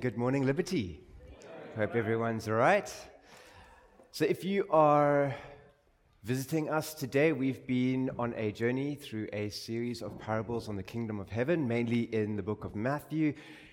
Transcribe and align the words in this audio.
Good 0.00 0.16
morning, 0.16 0.46
Liberty. 0.46 1.00
Hope 1.74 1.96
everyone's 1.96 2.46
all 2.46 2.54
right. 2.54 2.88
So, 4.12 4.24
if 4.24 4.44
you 4.44 4.64
are 4.70 5.34
visiting 6.22 6.70
us 6.70 6.94
today, 6.94 7.32
we've 7.32 7.66
been 7.66 8.08
on 8.16 8.32
a 8.36 8.52
journey 8.52 8.94
through 8.94 9.26
a 9.32 9.48
series 9.48 10.00
of 10.00 10.16
parables 10.20 10.68
on 10.68 10.76
the 10.76 10.84
kingdom 10.84 11.18
of 11.18 11.28
heaven, 11.28 11.66
mainly 11.66 12.02
in 12.14 12.36
the 12.36 12.44
book 12.44 12.64
of 12.64 12.76
Matthew. 12.76 13.28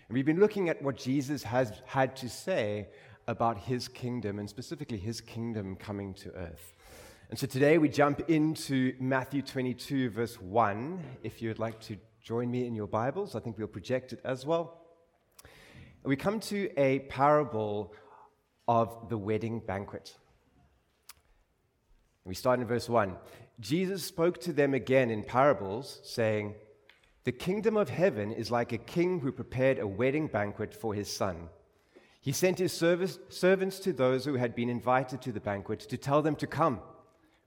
And 0.08 0.16
we've 0.16 0.26
been 0.26 0.40
looking 0.40 0.68
at 0.68 0.82
what 0.82 0.98
Jesus 0.98 1.44
has 1.44 1.84
had 1.86 2.16
to 2.16 2.28
say 2.28 2.88
about 3.28 3.60
his 3.60 3.88
kingdom, 3.88 4.40
and 4.40 4.50
specifically 4.50 4.98
his 4.98 5.22
kingdom 5.22 5.76
coming 5.76 6.16
to 6.16 6.32
earth. 6.32 6.74
And 7.30 7.38
so 7.38 7.46
today 7.46 7.78
we 7.78 7.88
jump 7.88 8.30
into 8.32 8.96
Matthew 9.00 9.44
22, 9.44 10.10
verse 10.10 10.42
1. 10.42 11.04
If 11.22 11.44
you'd 11.44 11.60
like 11.60 11.80
to 11.82 11.98
join 12.20 12.50
me 12.50 12.66
in 12.66 12.74
your 12.74 12.88
Bibles, 12.88 13.36
I 13.36 13.42
think 13.42 13.60
we'll 13.60 13.68
project 13.68 14.14
it 14.14 14.22
as 14.24 14.44
well. 14.44 14.85
We 16.06 16.16
come 16.16 16.40
to 16.42 16.70
a 16.78 17.00
parable 17.00 17.94
of 18.68 19.10
the 19.10 19.18
wedding 19.18 19.60
banquet. 19.60 20.16
We 22.24 22.36
start 22.36 22.60
in 22.60 22.66
verse 22.66 22.88
1. 22.90 23.16
Jesus 23.60 24.04
spoke 24.04 24.40
to 24.42 24.54
them 24.54 24.74
again 24.74 25.10
in 25.10 25.24
parables, 25.24 26.00
saying, 26.04 26.56
The 27.24 27.32
kingdom 27.32 27.78
of 27.78 27.90
heaven 27.90 28.32
is 28.32 28.52
like 28.52 28.72
a 28.72 28.78
king 28.78 29.20
who 29.20 29.32
prepared 29.32 29.80
a 29.80 29.88
wedding 29.88 30.28
banquet 30.28 30.74
for 30.74 30.94
his 30.94 31.12
son. 31.12 31.50
He 32.22 32.32
sent 32.32 32.60
his 32.60 32.74
service, 32.74 33.20
servants 33.30 33.80
to 33.80 33.94
those 33.94 34.26
who 34.26 34.36
had 34.36 34.56
been 34.56 34.70
invited 34.70 35.22
to 35.22 35.32
the 35.32 35.40
banquet 35.40 35.80
to 35.82 35.98
tell 35.98 36.22
them 36.22 36.36
to 36.38 36.48
come 36.48 36.80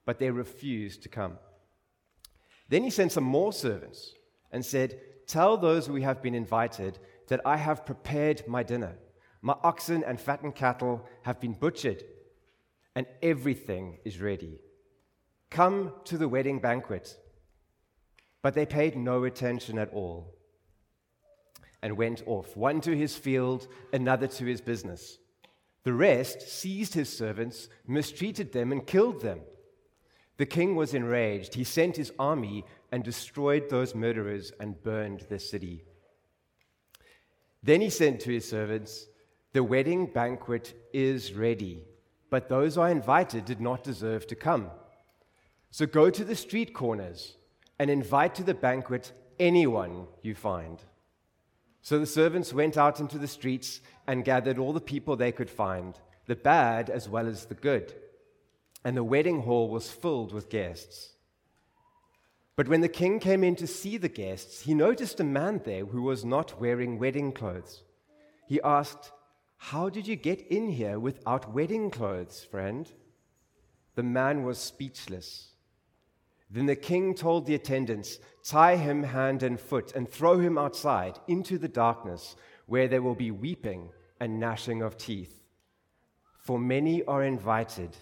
but 0.08 0.18
they 0.18 0.30
refused 0.30 1.02
to 1.02 1.08
come. 1.10 1.36
Then 2.70 2.82
he 2.82 2.88
sent 2.88 3.12
some 3.12 3.24
more 3.24 3.52
servants 3.52 4.14
and 4.50 4.64
said, 4.64 4.98
Tell 5.26 5.58
those 5.58 5.86
who 5.86 5.96
have 5.96 6.22
been 6.22 6.34
invited 6.34 6.98
that 7.28 7.40
I 7.44 7.56
have 7.56 7.86
prepared 7.86 8.42
my 8.46 8.62
dinner. 8.62 8.96
My 9.40 9.54
oxen 9.62 10.02
and 10.04 10.20
fattened 10.20 10.56
cattle 10.56 11.06
have 11.22 11.40
been 11.40 11.52
butchered, 11.52 12.02
and 12.94 13.06
everything 13.22 13.98
is 14.04 14.20
ready. 14.20 14.58
Come 15.50 15.92
to 16.04 16.18
the 16.18 16.28
wedding 16.28 16.60
banquet. 16.60 17.16
But 18.42 18.54
they 18.54 18.66
paid 18.66 18.96
no 18.96 19.24
attention 19.24 19.78
at 19.78 19.92
all 19.92 20.34
and 21.82 21.96
went 21.96 22.22
off, 22.26 22.56
one 22.56 22.80
to 22.80 22.96
his 22.96 23.16
field, 23.16 23.68
another 23.92 24.26
to 24.26 24.44
his 24.44 24.60
business. 24.60 25.18
The 25.84 25.92
rest 25.92 26.42
seized 26.42 26.94
his 26.94 27.08
servants, 27.08 27.68
mistreated 27.86 28.52
them, 28.52 28.72
and 28.72 28.86
killed 28.86 29.20
them. 29.20 29.40
The 30.36 30.46
king 30.46 30.76
was 30.76 30.94
enraged. 30.94 31.54
He 31.54 31.64
sent 31.64 31.96
his 31.96 32.12
army 32.18 32.64
and 32.90 33.04
destroyed 33.04 33.68
those 33.68 33.94
murderers 33.94 34.52
and 34.60 34.82
burned 34.82 35.26
the 35.28 35.38
city. 35.38 35.84
Then 37.62 37.80
he 37.80 37.90
said 37.90 38.20
to 38.20 38.32
his 38.32 38.48
servants, 38.48 39.06
The 39.52 39.64
wedding 39.64 40.06
banquet 40.06 40.74
is 40.92 41.32
ready, 41.32 41.84
but 42.30 42.48
those 42.48 42.78
I 42.78 42.90
invited 42.90 43.44
did 43.44 43.60
not 43.60 43.82
deserve 43.82 44.26
to 44.28 44.34
come. 44.34 44.70
So 45.70 45.86
go 45.86 46.10
to 46.10 46.24
the 46.24 46.36
street 46.36 46.72
corners 46.72 47.36
and 47.78 47.90
invite 47.90 48.34
to 48.36 48.42
the 48.42 48.54
banquet 48.54 49.12
anyone 49.38 50.06
you 50.22 50.34
find. 50.34 50.82
So 51.82 51.98
the 51.98 52.06
servants 52.06 52.52
went 52.52 52.76
out 52.76 53.00
into 53.00 53.18
the 53.18 53.28
streets 53.28 53.80
and 54.06 54.24
gathered 54.24 54.58
all 54.58 54.72
the 54.72 54.80
people 54.80 55.16
they 55.16 55.32
could 55.32 55.50
find, 55.50 55.98
the 56.26 56.36
bad 56.36 56.90
as 56.90 57.08
well 57.08 57.26
as 57.26 57.46
the 57.46 57.54
good 57.54 57.94
and 58.84 58.96
the 58.96 59.04
wedding 59.04 59.42
hall 59.42 59.68
was 59.68 59.90
filled 59.90 60.32
with 60.32 60.48
guests. 60.48 61.10
But 62.58 62.66
when 62.66 62.80
the 62.80 62.88
king 62.88 63.20
came 63.20 63.44
in 63.44 63.54
to 63.54 63.68
see 63.68 63.98
the 63.98 64.08
guests, 64.08 64.62
he 64.62 64.74
noticed 64.74 65.20
a 65.20 65.24
man 65.24 65.60
there 65.64 65.84
who 65.84 66.02
was 66.02 66.24
not 66.24 66.60
wearing 66.60 66.98
wedding 66.98 67.30
clothes. 67.30 67.84
He 68.48 68.60
asked, 68.62 69.12
How 69.58 69.88
did 69.88 70.08
you 70.08 70.16
get 70.16 70.44
in 70.48 70.68
here 70.70 70.98
without 70.98 71.54
wedding 71.54 71.88
clothes, 71.88 72.42
friend? 72.42 72.90
The 73.94 74.02
man 74.02 74.42
was 74.42 74.58
speechless. 74.58 75.52
Then 76.50 76.66
the 76.66 76.74
king 76.74 77.14
told 77.14 77.46
the 77.46 77.54
attendants, 77.54 78.18
Tie 78.42 78.74
him 78.74 79.04
hand 79.04 79.44
and 79.44 79.60
foot 79.60 79.94
and 79.94 80.08
throw 80.08 80.40
him 80.40 80.58
outside 80.58 81.20
into 81.28 81.58
the 81.58 81.68
darkness, 81.68 82.34
where 82.66 82.88
there 82.88 83.02
will 83.02 83.14
be 83.14 83.30
weeping 83.30 83.90
and 84.18 84.40
gnashing 84.40 84.82
of 84.82 84.98
teeth. 84.98 85.44
For 86.40 86.58
many 86.58 87.04
are 87.04 87.22
invited 87.22 87.96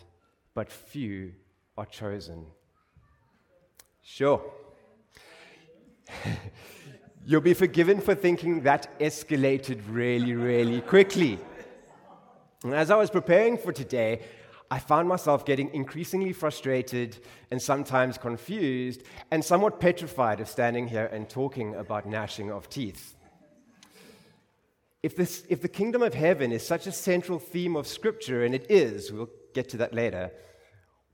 but 0.54 0.72
few 0.72 1.34
are 1.76 1.84
chosen. 1.84 2.46
Sure. 4.08 4.40
You'll 7.26 7.40
be 7.40 7.54
forgiven 7.54 8.00
for 8.00 8.14
thinking 8.14 8.62
that 8.62 8.98
escalated 9.00 9.82
really, 9.88 10.32
really 10.32 10.80
quickly. 10.80 11.40
And 12.62 12.72
as 12.72 12.92
I 12.92 12.96
was 12.96 13.10
preparing 13.10 13.58
for 13.58 13.72
today, 13.72 14.22
I 14.70 14.78
found 14.78 15.08
myself 15.08 15.44
getting 15.44 15.74
increasingly 15.74 16.32
frustrated 16.32 17.18
and 17.50 17.60
sometimes 17.60 18.16
confused 18.16 19.02
and 19.32 19.44
somewhat 19.44 19.80
petrified 19.80 20.38
of 20.38 20.48
standing 20.48 20.86
here 20.86 21.06
and 21.06 21.28
talking 21.28 21.74
about 21.74 22.08
gnashing 22.08 22.52
of 22.52 22.68
teeth. 22.68 23.16
If, 25.02 25.16
this, 25.16 25.44
if 25.48 25.60
the 25.60 25.68
kingdom 25.68 26.02
of 26.04 26.14
heaven 26.14 26.52
is 26.52 26.64
such 26.64 26.86
a 26.86 26.92
central 26.92 27.40
theme 27.40 27.74
of 27.74 27.88
Scripture, 27.88 28.44
and 28.44 28.54
it 28.54 28.70
is, 28.70 29.10
we'll 29.10 29.30
get 29.52 29.68
to 29.70 29.76
that 29.78 29.92
later, 29.92 30.30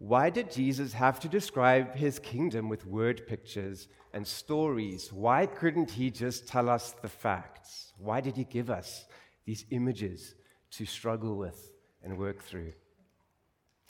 why 0.02 0.30
did 0.30 0.50
Jesus 0.50 0.92
have 0.94 1.20
to 1.20 1.28
describe 1.28 1.94
his 1.94 2.18
kingdom 2.18 2.68
with 2.68 2.84
word 2.84 3.24
pictures 3.28 3.86
and 4.12 4.26
stories? 4.26 5.12
Why 5.12 5.46
couldn't 5.46 5.92
he 5.92 6.10
just 6.10 6.48
tell 6.48 6.68
us 6.68 6.90
the 7.02 7.08
facts? 7.08 7.92
Why 7.98 8.20
did 8.20 8.36
he 8.36 8.42
give 8.42 8.68
us 8.68 9.04
these 9.44 9.64
images 9.70 10.34
to 10.72 10.86
struggle 10.86 11.36
with 11.36 11.70
and 12.02 12.18
work 12.18 12.42
through? 12.42 12.72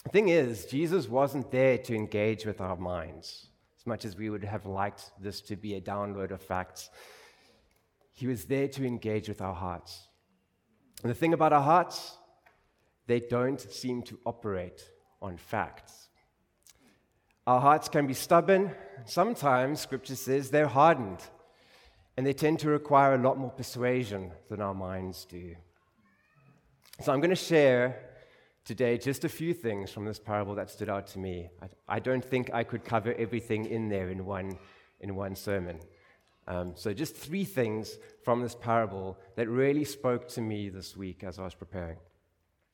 The 0.04 0.10
thing 0.10 0.28
is, 0.28 0.66
Jesus 0.66 1.08
wasn't 1.08 1.50
there 1.50 1.78
to 1.78 1.94
engage 1.94 2.44
with 2.44 2.60
our 2.60 2.76
minds, 2.76 3.46
as 3.78 3.86
much 3.86 4.04
as 4.04 4.14
we 4.14 4.28
would 4.28 4.44
have 4.44 4.66
liked 4.66 5.12
this 5.18 5.40
to 5.40 5.56
be 5.56 5.76
a 5.76 5.80
download 5.80 6.30
of 6.30 6.42
facts. 6.42 6.90
He 8.12 8.26
was 8.26 8.44
there 8.44 8.68
to 8.68 8.84
engage 8.84 9.30
with 9.30 9.40
our 9.40 9.54
hearts. 9.54 10.08
And 11.02 11.10
the 11.10 11.14
thing 11.14 11.32
about 11.32 11.54
our 11.54 11.62
hearts, 11.62 12.18
they 13.06 13.20
don't 13.20 13.58
seem 13.58 14.02
to 14.02 14.18
operate 14.26 14.91
on 15.22 15.36
facts. 15.36 16.08
Our 17.46 17.60
hearts 17.60 17.88
can 17.88 18.06
be 18.06 18.14
stubborn. 18.14 18.72
Sometimes, 19.04 19.80
scripture 19.80 20.16
says, 20.16 20.50
they're 20.50 20.68
hardened, 20.68 21.18
and 22.16 22.26
they 22.26 22.32
tend 22.32 22.58
to 22.60 22.68
require 22.68 23.14
a 23.14 23.18
lot 23.18 23.38
more 23.38 23.50
persuasion 23.50 24.32
than 24.48 24.60
our 24.60 24.74
minds 24.74 25.24
do. 25.24 25.56
So, 27.00 27.12
I'm 27.12 27.20
going 27.20 27.30
to 27.30 27.36
share 27.36 27.98
today 28.64 28.96
just 28.96 29.24
a 29.24 29.28
few 29.28 29.54
things 29.54 29.90
from 29.90 30.04
this 30.04 30.20
parable 30.20 30.54
that 30.54 30.70
stood 30.70 30.88
out 30.88 31.06
to 31.08 31.18
me. 31.18 31.48
I, 31.60 31.96
I 31.96 31.98
don't 31.98 32.24
think 32.24 32.52
I 32.52 32.62
could 32.62 32.84
cover 32.84 33.12
everything 33.14 33.66
in 33.66 33.88
there 33.88 34.10
in 34.10 34.24
one, 34.24 34.58
in 35.00 35.16
one 35.16 35.34
sermon. 35.34 35.80
Um, 36.46 36.72
so, 36.76 36.92
just 36.92 37.16
three 37.16 37.44
things 37.44 37.98
from 38.24 38.40
this 38.40 38.54
parable 38.54 39.18
that 39.34 39.48
really 39.48 39.84
spoke 39.84 40.28
to 40.28 40.40
me 40.40 40.68
this 40.68 40.96
week 40.96 41.24
as 41.24 41.40
I 41.40 41.42
was 41.42 41.54
preparing. 41.54 41.96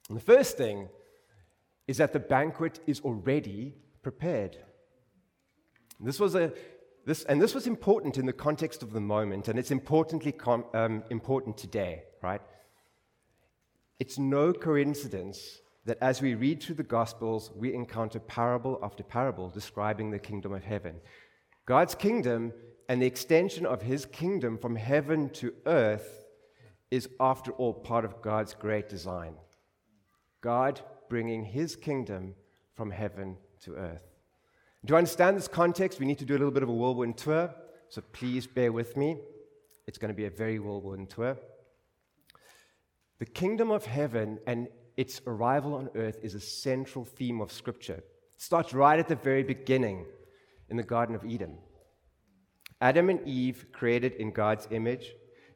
And 0.08 0.16
the 0.16 0.24
first 0.24 0.58
thing 0.58 0.88
is 1.88 1.96
that 1.96 2.12
the 2.12 2.20
banquet 2.20 2.78
is 2.86 3.00
already 3.00 3.74
prepared. 4.02 4.56
This 5.98 6.20
was 6.20 6.36
a, 6.36 6.52
this, 7.04 7.24
and 7.24 7.42
this 7.42 7.54
was 7.54 7.66
important 7.66 8.18
in 8.18 8.26
the 8.26 8.32
context 8.32 8.82
of 8.82 8.92
the 8.92 9.00
moment, 9.00 9.48
and 9.48 9.58
it's 9.58 9.72
importantly 9.72 10.30
com, 10.30 10.64
um, 10.74 11.02
important 11.10 11.56
today, 11.56 12.04
right? 12.22 12.42
It's 13.98 14.18
no 14.18 14.52
coincidence 14.52 15.60
that 15.86 15.98
as 16.00 16.20
we 16.20 16.34
read 16.34 16.62
through 16.62 16.76
the 16.76 16.82
Gospels, 16.82 17.50
we 17.56 17.74
encounter 17.74 18.20
parable 18.20 18.78
after 18.82 19.02
parable 19.02 19.48
describing 19.48 20.10
the 20.10 20.18
kingdom 20.18 20.52
of 20.52 20.62
heaven. 20.62 20.96
God's 21.64 21.94
kingdom 21.94 22.52
and 22.88 23.02
the 23.02 23.06
extension 23.06 23.66
of 23.66 23.82
his 23.82 24.04
kingdom 24.04 24.58
from 24.58 24.76
heaven 24.76 25.30
to 25.30 25.54
earth 25.66 26.26
is, 26.90 27.08
after 27.18 27.52
all, 27.52 27.72
part 27.72 28.04
of 28.04 28.22
God's 28.22 28.54
great 28.54 28.88
design. 28.88 29.34
God 30.42 30.80
bringing 31.08 31.44
his 31.44 31.76
kingdom 31.76 32.34
from 32.74 32.90
heaven 32.90 33.36
to 33.60 33.74
earth. 33.74 34.04
To 34.86 34.96
understand 34.96 35.36
this 35.36 35.48
context, 35.48 35.98
we 35.98 36.06
need 36.06 36.18
to 36.18 36.24
do 36.24 36.34
a 36.34 36.38
little 36.38 36.52
bit 36.52 36.62
of 36.62 36.68
a 36.68 36.72
whirlwind 36.72 37.16
tour, 37.16 37.54
so 37.88 38.00
please 38.12 38.46
bear 38.46 38.72
with 38.72 38.96
me. 38.96 39.18
It's 39.86 39.98
going 39.98 40.12
to 40.12 40.16
be 40.16 40.26
a 40.26 40.30
very 40.30 40.58
whirlwind 40.58 41.10
tour. 41.10 41.36
The 43.18 43.26
kingdom 43.26 43.70
of 43.70 43.84
heaven 43.84 44.38
and 44.46 44.68
its 44.96 45.20
arrival 45.26 45.74
on 45.74 45.90
earth 45.94 46.18
is 46.22 46.34
a 46.34 46.40
central 46.40 47.04
theme 47.04 47.40
of 47.40 47.52
Scripture. 47.52 47.94
It 47.94 48.42
starts 48.42 48.72
right 48.72 48.98
at 48.98 49.08
the 49.08 49.16
very 49.16 49.42
beginning 49.42 50.06
in 50.68 50.76
the 50.76 50.82
Garden 50.82 51.14
of 51.14 51.24
Eden. 51.24 51.58
Adam 52.80 53.10
and 53.10 53.26
Eve, 53.26 53.66
created 53.72 54.12
in 54.14 54.30
God's 54.30 54.68
image, 54.70 55.12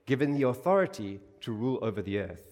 given 0.07 0.33
the 0.33 0.49
authority 0.49 1.21
to 1.41 1.53
rule 1.53 1.79
over 1.83 2.03
the 2.03 2.19
earth. 2.19 2.52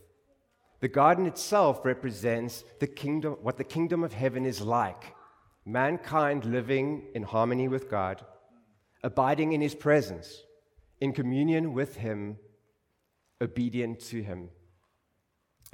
The 0.81 0.89
garden 0.89 1.27
itself 1.27 1.85
represents 1.85 2.65
the 2.79 2.87
kingdom, 2.87 3.37
what 3.43 3.59
the 3.59 3.65
kingdom 3.65 4.03
of 4.03 4.13
heaven 4.13 4.47
is 4.47 4.61
like 4.61 5.15
mankind 5.67 6.45
living 6.45 7.05
in 7.15 7.23
harmony 7.23 7.69
with 7.69 7.91
God, 7.91 8.25
abiding 9.03 9.53
in 9.53 9.61
his 9.61 9.75
presence, 9.75 10.43
in 11.01 11.13
communion 11.13 11.75
with 11.75 11.97
him, 11.97 12.39
obedient 13.41 14.01
to 14.01 14.23
him. 14.23 14.49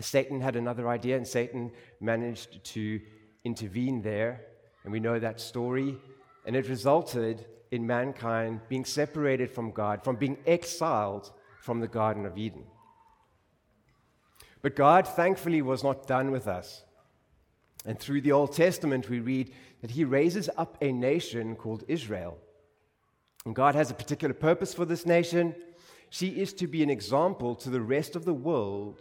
Satan 0.00 0.40
had 0.40 0.56
another 0.56 0.88
idea, 0.88 1.16
and 1.16 1.26
Satan 1.26 1.72
managed 2.00 2.62
to 2.64 3.00
intervene 3.44 4.02
there. 4.02 4.42
And 4.84 4.92
we 4.92 5.00
know 5.00 5.18
that 5.18 5.40
story. 5.40 5.98
And 6.44 6.54
it 6.54 6.68
resulted 6.68 7.46
in 7.70 7.86
mankind 7.86 8.60
being 8.68 8.84
separated 8.84 9.50
from 9.50 9.70
God, 9.70 10.04
from 10.04 10.16
being 10.16 10.38
exiled 10.46 11.32
from 11.62 11.80
the 11.80 11.88
Garden 11.88 12.26
of 12.26 12.36
Eden. 12.36 12.64
But 14.66 14.74
God, 14.74 15.06
thankfully, 15.06 15.62
was 15.62 15.84
not 15.84 16.08
done 16.08 16.32
with 16.32 16.48
us. 16.48 16.82
And 17.84 17.96
through 17.96 18.22
the 18.22 18.32
Old 18.32 18.52
Testament, 18.52 19.08
we 19.08 19.20
read 19.20 19.52
that 19.80 19.92
He 19.92 20.04
raises 20.04 20.50
up 20.56 20.76
a 20.80 20.90
nation 20.90 21.54
called 21.54 21.84
Israel. 21.86 22.36
And 23.44 23.54
God 23.54 23.76
has 23.76 23.92
a 23.92 23.94
particular 23.94 24.34
purpose 24.34 24.74
for 24.74 24.84
this 24.84 25.06
nation. 25.06 25.54
She 26.10 26.30
is 26.30 26.52
to 26.54 26.66
be 26.66 26.82
an 26.82 26.90
example 26.90 27.54
to 27.54 27.70
the 27.70 27.80
rest 27.80 28.16
of 28.16 28.24
the 28.24 28.34
world 28.34 29.00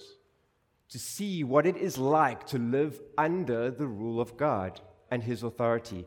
to 0.89 1.00
see 1.00 1.44
what 1.44 1.65
it 1.65 1.77
is 1.77 1.97
like 1.97 2.45
to 2.50 2.59
live 2.59 3.01
under 3.17 3.71
the 3.71 3.88
rule 3.88 4.21
of 4.21 4.38
God 4.38 4.79
and 5.09 5.23
His 5.23 5.41
authority. 5.41 6.06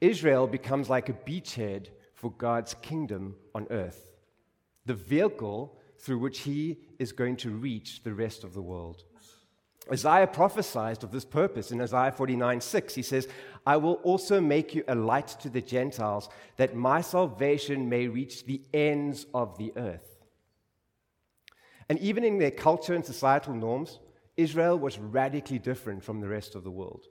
Israel 0.00 0.46
becomes 0.46 0.88
like 0.88 1.10
a 1.10 1.12
beachhead 1.28 1.88
for 2.14 2.30
God's 2.30 2.72
kingdom 2.80 3.34
on 3.54 3.66
earth, 3.68 4.12
the 4.86 4.94
vehicle 4.94 5.76
through 6.02 6.18
which 6.18 6.40
He 6.40 6.78
is 6.98 7.12
going 7.12 7.36
to 7.36 7.50
reach 7.50 8.02
the 8.02 8.12
rest 8.12 8.44
of 8.44 8.52
the 8.52 8.60
world. 8.60 9.04
Isaiah 9.90 10.26
prophesied 10.26 11.02
of 11.02 11.10
this 11.10 11.24
purpose 11.24 11.72
in 11.72 11.80
Isaiah 11.80 12.12
49 12.12 12.60
6. 12.60 12.94
He 12.94 13.02
says, 13.02 13.28
I 13.66 13.76
will 13.78 13.94
also 13.94 14.40
make 14.40 14.74
you 14.74 14.84
a 14.86 14.94
light 14.94 15.28
to 15.40 15.48
the 15.48 15.62
Gentiles, 15.62 16.28
that 16.56 16.76
my 16.76 17.00
salvation 17.00 17.88
may 17.88 18.06
reach 18.08 18.44
the 18.44 18.62
ends 18.74 19.26
of 19.32 19.56
the 19.58 19.72
earth. 19.76 20.18
And 21.88 21.98
even 21.98 22.24
in 22.24 22.38
their 22.38 22.50
culture 22.50 22.94
and 22.94 23.04
societal 23.04 23.54
norms, 23.54 23.98
Israel 24.36 24.78
was 24.78 24.98
radically 24.98 25.58
different 25.58 26.02
from 26.04 26.20
the 26.20 26.28
rest 26.28 26.54
of 26.54 26.64
the 26.64 26.70
world. 26.70 27.06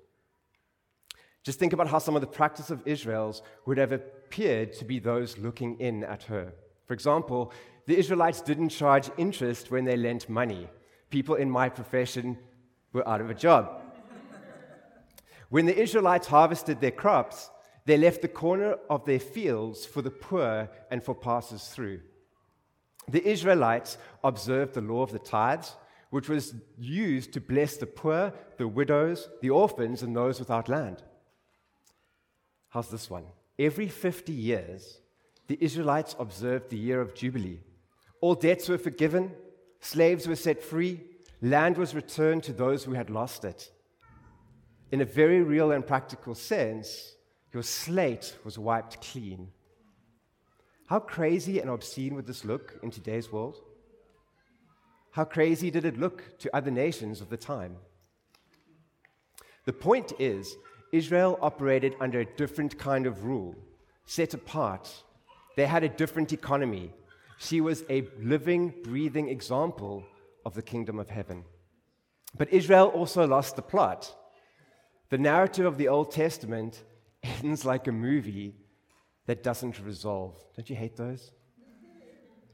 Just 1.43 1.59
think 1.59 1.73
about 1.73 1.87
how 1.87 1.99
some 1.99 2.15
of 2.15 2.21
the 2.21 2.27
practice 2.27 2.69
of 2.69 2.85
Israel's 2.85 3.41
would 3.65 3.77
have 3.77 3.91
appeared 3.91 4.73
to 4.73 4.85
be 4.85 4.99
those 4.99 5.37
looking 5.37 5.79
in 5.79 6.03
at 6.03 6.23
her. 6.23 6.53
For 6.85 6.93
example, 6.93 7.53
the 7.85 7.97
Israelites 7.97 8.41
didn't 8.41 8.69
charge 8.69 9.09
interest 9.17 9.71
when 9.71 9.85
they 9.85 9.97
lent 9.97 10.29
money. 10.29 10.67
People 11.09 11.35
in 11.35 11.49
my 11.49 11.69
profession 11.69 12.37
were 12.93 13.07
out 13.07 13.21
of 13.21 13.29
a 13.29 13.35
job. 13.35 13.81
when 15.49 15.65
the 15.65 15.77
Israelites 15.77 16.27
harvested 16.27 16.79
their 16.79 16.91
crops, 16.91 17.49
they 17.85 17.97
left 17.97 18.21
the 18.21 18.27
corner 18.27 18.75
of 18.89 19.05
their 19.05 19.19
fields 19.19 19.85
for 19.85 20.01
the 20.01 20.11
poor 20.11 20.69
and 20.89 21.03
for 21.03 21.15
passers 21.15 21.67
through. 21.67 22.01
The 23.07 23.27
Israelites 23.27 23.97
observed 24.23 24.73
the 24.73 24.81
law 24.81 25.01
of 25.01 25.11
the 25.11 25.19
tithes, 25.19 25.75
which 26.11 26.29
was 26.29 26.53
used 26.77 27.33
to 27.33 27.41
bless 27.41 27.77
the 27.77 27.87
poor, 27.87 28.33
the 28.57 28.67
widows, 28.67 29.29
the 29.41 29.49
orphans, 29.49 30.03
and 30.03 30.15
those 30.15 30.39
without 30.39 30.69
land. 30.69 31.01
How's 32.69 32.89
this 32.89 33.09
one? 33.09 33.25
Every 33.57 33.87
50 33.87 34.31
years, 34.31 34.99
the 35.47 35.57
Israelites 35.59 36.15
observed 36.19 36.69
the 36.69 36.77
year 36.77 37.01
of 37.01 37.13
Jubilee. 37.13 37.59
All 38.21 38.35
debts 38.35 38.69
were 38.69 38.77
forgiven, 38.77 39.31
slaves 39.79 40.27
were 40.27 40.35
set 40.35 40.63
free, 40.63 41.01
land 41.41 41.77
was 41.77 41.95
returned 41.95 42.43
to 42.43 42.53
those 42.53 42.83
who 42.83 42.93
had 42.93 43.09
lost 43.09 43.43
it. 43.43 43.71
In 44.91 45.01
a 45.01 45.05
very 45.05 45.41
real 45.41 45.71
and 45.71 45.85
practical 45.85 46.35
sense, 46.35 47.15
your 47.51 47.63
slate 47.63 48.37
was 48.43 48.59
wiped 48.59 49.01
clean. 49.01 49.49
How 50.87 50.99
crazy 50.99 51.59
and 51.59 51.69
obscene 51.69 52.15
would 52.15 52.27
this 52.27 52.45
look 52.45 52.79
in 52.83 52.91
today's 52.91 53.31
world? 53.31 53.57
How 55.11 55.23
crazy 55.25 55.71
did 55.71 55.85
it 55.85 55.99
look 55.99 56.37
to 56.39 56.55
other 56.55 56.71
nations 56.71 57.21
of 57.21 57.29
the 57.29 57.37
time? 57.37 57.77
The 59.65 59.73
point 59.73 60.13
is, 60.19 60.55
Israel 60.91 61.39
operated 61.41 61.95
under 61.99 62.19
a 62.19 62.25
different 62.25 62.77
kind 62.77 63.05
of 63.05 63.25
rule, 63.25 63.55
set 64.05 64.33
apart. 64.33 65.03
They 65.55 65.65
had 65.65 65.83
a 65.83 65.89
different 65.89 66.33
economy. 66.33 66.91
She 67.41 67.59
was 67.59 67.83
a 67.89 68.07
living, 68.19 68.71
breathing 68.83 69.27
example 69.29 70.05
of 70.45 70.53
the 70.53 70.61
kingdom 70.61 70.99
of 70.99 71.09
heaven. 71.09 71.43
But 72.37 72.53
Israel 72.53 72.89
also 72.89 73.25
lost 73.25 73.55
the 73.55 73.63
plot. 73.63 74.15
The 75.09 75.17
narrative 75.17 75.65
of 75.65 75.79
the 75.79 75.87
Old 75.87 76.11
Testament 76.11 76.83
ends 77.23 77.65
like 77.65 77.87
a 77.87 77.91
movie 77.91 78.53
that 79.25 79.41
doesn't 79.41 79.83
resolve. 79.83 80.35
Don't 80.55 80.69
you 80.69 80.75
hate 80.75 80.95
those? 80.95 81.31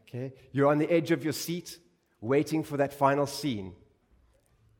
Okay? 0.08 0.34
You're 0.54 0.72
on 0.72 0.78
the 0.78 0.90
edge 0.90 1.12
of 1.12 1.22
your 1.22 1.34
seat, 1.34 1.80
waiting 2.22 2.64
for 2.64 2.78
that 2.78 2.94
final 2.94 3.28
scene. 3.28 3.74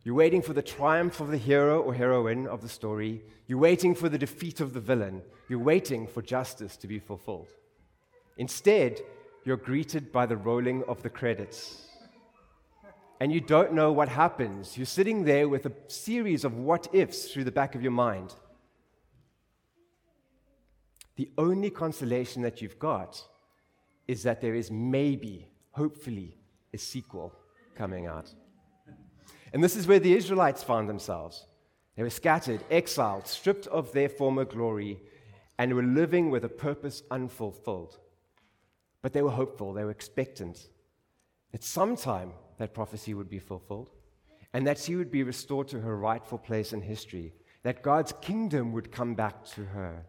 You're 0.04 0.16
waiting 0.16 0.42
for 0.42 0.54
the 0.54 0.62
triumph 0.62 1.20
of 1.20 1.32
the 1.32 1.38
hero 1.38 1.82
or 1.82 1.94
heroine 1.94 2.48
of 2.48 2.62
the 2.62 2.70
story. 2.70 3.24
You're 3.46 3.60
waiting 3.60 3.94
for 3.94 4.08
the 4.08 4.18
defeat 4.18 4.62
of 4.62 4.74
the 4.74 4.80
villain. 4.80 5.22
You're 5.50 5.60
waiting 5.60 6.08
for 6.08 6.22
justice 6.22 6.78
to 6.78 6.88
be 6.88 6.98
fulfilled. 6.98 7.50
Instead, 8.38 9.02
you're 9.48 9.58
greeted 9.58 10.12
by 10.12 10.26
the 10.26 10.36
rolling 10.36 10.84
of 10.90 11.02
the 11.02 11.10
credits. 11.10 11.88
And 13.22 13.32
you 13.32 13.40
don't 13.40 13.74
know 13.74 13.94
what 13.94 14.10
happens. 14.10 14.78
You're 14.78 14.86
sitting 14.86 15.24
there 15.24 15.48
with 15.48 15.66
a 15.66 15.72
series 15.88 16.44
of 16.44 16.58
what 16.58 16.88
ifs 16.94 17.32
through 17.32 17.46
the 17.46 17.52
back 17.52 17.74
of 17.74 17.82
your 17.82 17.94
mind. 17.94 18.36
The 21.16 21.32
only 21.38 21.70
consolation 21.70 22.42
that 22.44 22.62
you've 22.62 22.78
got 22.78 23.24
is 24.08 24.22
that 24.24 24.42
there 24.42 24.54
is 24.54 24.70
maybe, 24.70 25.48
hopefully, 25.72 26.38
a 26.74 26.78
sequel 26.78 27.34
coming 27.74 28.06
out. 28.06 28.32
And 29.54 29.64
this 29.64 29.76
is 29.78 29.88
where 29.88 30.00
the 30.00 30.14
Israelites 30.14 30.62
found 30.62 30.90
themselves. 30.90 31.48
They 31.96 32.04
were 32.04 32.10
scattered, 32.10 32.64
exiled, 32.70 33.28
stripped 33.28 33.66
of 33.68 33.94
their 33.94 34.10
former 34.10 34.46
glory, 34.46 35.00
and 35.58 35.74
were 35.74 35.84
living 35.84 36.30
with 36.30 36.44
a 36.44 36.50
purpose 36.50 37.02
unfulfilled. 37.10 37.98
But 39.02 39.14
they 39.14 39.22
were 39.22 39.32
hopeful, 39.32 39.74
they 39.74 39.84
were 39.84 39.92
expectant 39.92 40.70
that 41.52 41.64
sometime 41.64 42.34
that 42.58 42.74
prophecy 42.74 43.14
would 43.14 43.30
be 43.30 43.40
fulfilled 43.40 43.92
and 44.54 44.66
that 44.66 44.80
she 44.80 44.96
would 44.96 45.12
be 45.12 45.24
restored 45.24 45.68
to 45.70 45.82
her 45.82 45.98
rightful 45.98 46.38
place 46.38 46.74
in 46.74 46.82
history, 46.82 47.34
that 47.64 47.84
God's 47.84 48.14
kingdom 48.22 48.72
would 48.72 48.92
come 48.92 49.14
back 49.14 49.46
to 49.46 49.66
her. 49.66 50.06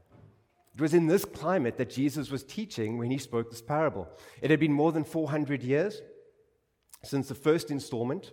It 0.75 0.81
was 0.81 0.95
in 0.95 1.07
this 1.07 1.25
climate 1.25 1.77
that 1.79 1.91
Jesus 1.91 2.31
was 2.31 2.45
teaching 2.45 2.99
when 2.99 3.11
he 3.11 3.19
spoke 3.19 3.51
this 3.51 3.61
parable. 3.61 4.09
It 4.41 4.51
had 4.51 4.61
been 4.61 4.73
more 4.73 4.93
than 4.93 5.05
400 5.05 5.63
years 5.63 6.01
since 7.03 7.29
the 7.29 7.35
first 7.35 7.71
installment, 7.71 8.33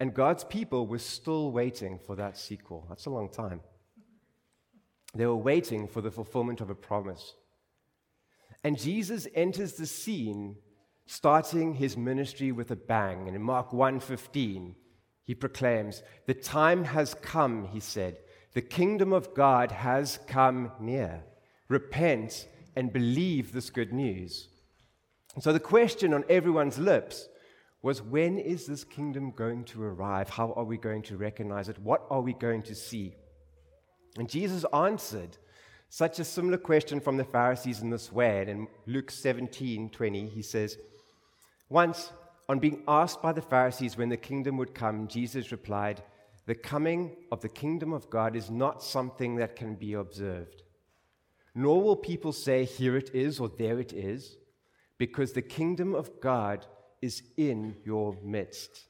and 0.00 0.14
God's 0.14 0.44
people 0.44 0.86
were 0.86 0.98
still 0.98 1.52
waiting 1.52 1.98
for 1.98 2.16
that 2.16 2.38
sequel. 2.38 2.86
That's 2.88 3.06
a 3.06 3.10
long 3.10 3.28
time. 3.28 3.60
They 5.14 5.26
were 5.26 5.36
waiting 5.36 5.86
for 5.86 6.00
the 6.00 6.10
fulfillment 6.10 6.60
of 6.62 6.70
a 6.70 6.74
promise. 6.74 7.34
And 8.64 8.78
Jesus 8.78 9.26
enters 9.34 9.74
the 9.74 9.86
scene 9.86 10.56
starting 11.06 11.74
his 11.74 11.96
ministry 11.96 12.52
with 12.52 12.70
a 12.70 12.76
bang. 12.76 13.26
And 13.26 13.36
in 13.36 13.42
Mark 13.42 13.72
1:15, 13.72 14.76
he 15.24 15.34
proclaims, 15.34 16.02
"The 16.26 16.34
time 16.34 16.84
has 16.84 17.14
come," 17.14 17.68
he 17.68 17.80
said. 17.80 18.18
"The 18.52 18.62
kingdom 18.62 19.12
of 19.12 19.34
God 19.34 19.72
has 19.72 20.18
come 20.26 20.72
near." 20.78 21.24
repent, 21.72 22.46
and 22.76 22.92
believe 22.92 23.52
this 23.52 23.70
good 23.70 23.92
news. 23.92 24.48
So 25.40 25.52
the 25.52 25.60
question 25.60 26.14
on 26.14 26.24
everyone's 26.28 26.78
lips 26.78 27.28
was 27.80 28.02
when 28.02 28.38
is 28.38 28.66
this 28.66 28.84
kingdom 28.84 29.32
going 29.32 29.64
to 29.64 29.82
arrive? 29.82 30.28
How 30.28 30.52
are 30.52 30.64
we 30.64 30.76
going 30.76 31.02
to 31.04 31.16
recognize 31.16 31.68
it? 31.68 31.78
What 31.80 32.06
are 32.10 32.20
we 32.20 32.34
going 32.34 32.62
to 32.64 32.74
see? 32.74 33.16
And 34.18 34.28
Jesus 34.28 34.64
answered 34.72 35.38
such 35.92 36.18
a 36.18 36.24
similar 36.24 36.58
question 36.58 37.00
from 37.00 37.16
the 37.16 37.24
Pharisees 37.24 37.80
in 37.82 37.90
this 37.90 38.10
way. 38.10 38.40
And 38.40 38.50
in 38.50 38.68
Luke 38.86 39.10
17 39.10 39.90
20, 39.90 40.28
he 40.28 40.42
says, 40.42 40.78
Once, 41.68 42.12
on 42.48 42.58
being 42.58 42.82
asked 42.88 43.22
by 43.22 43.32
the 43.32 43.42
Pharisees 43.42 43.96
when 43.96 44.08
the 44.08 44.16
kingdom 44.16 44.56
would 44.56 44.74
come, 44.74 45.08
Jesus 45.08 45.52
replied, 45.52 46.02
The 46.46 46.54
coming 46.54 47.16
of 47.30 47.40
the 47.40 47.48
kingdom 47.48 47.92
of 47.92 48.10
God 48.10 48.36
is 48.36 48.50
not 48.50 48.82
something 48.82 49.36
that 49.36 49.56
can 49.56 49.74
be 49.74 49.92
observed 49.94 50.62
nor 51.54 51.82
will 51.82 51.96
people 51.96 52.32
say, 52.32 52.64
Here 52.64 52.96
it 52.96 53.10
is 53.14 53.38
or 53.38 53.48
there 53.48 53.78
it 53.78 53.92
is, 53.92 54.36
because 54.98 55.32
the 55.32 55.42
kingdom 55.42 55.94
of 55.94 56.20
God 56.20 56.66
is 57.00 57.22
in 57.36 57.76
your 57.84 58.16
midst. 58.22 58.86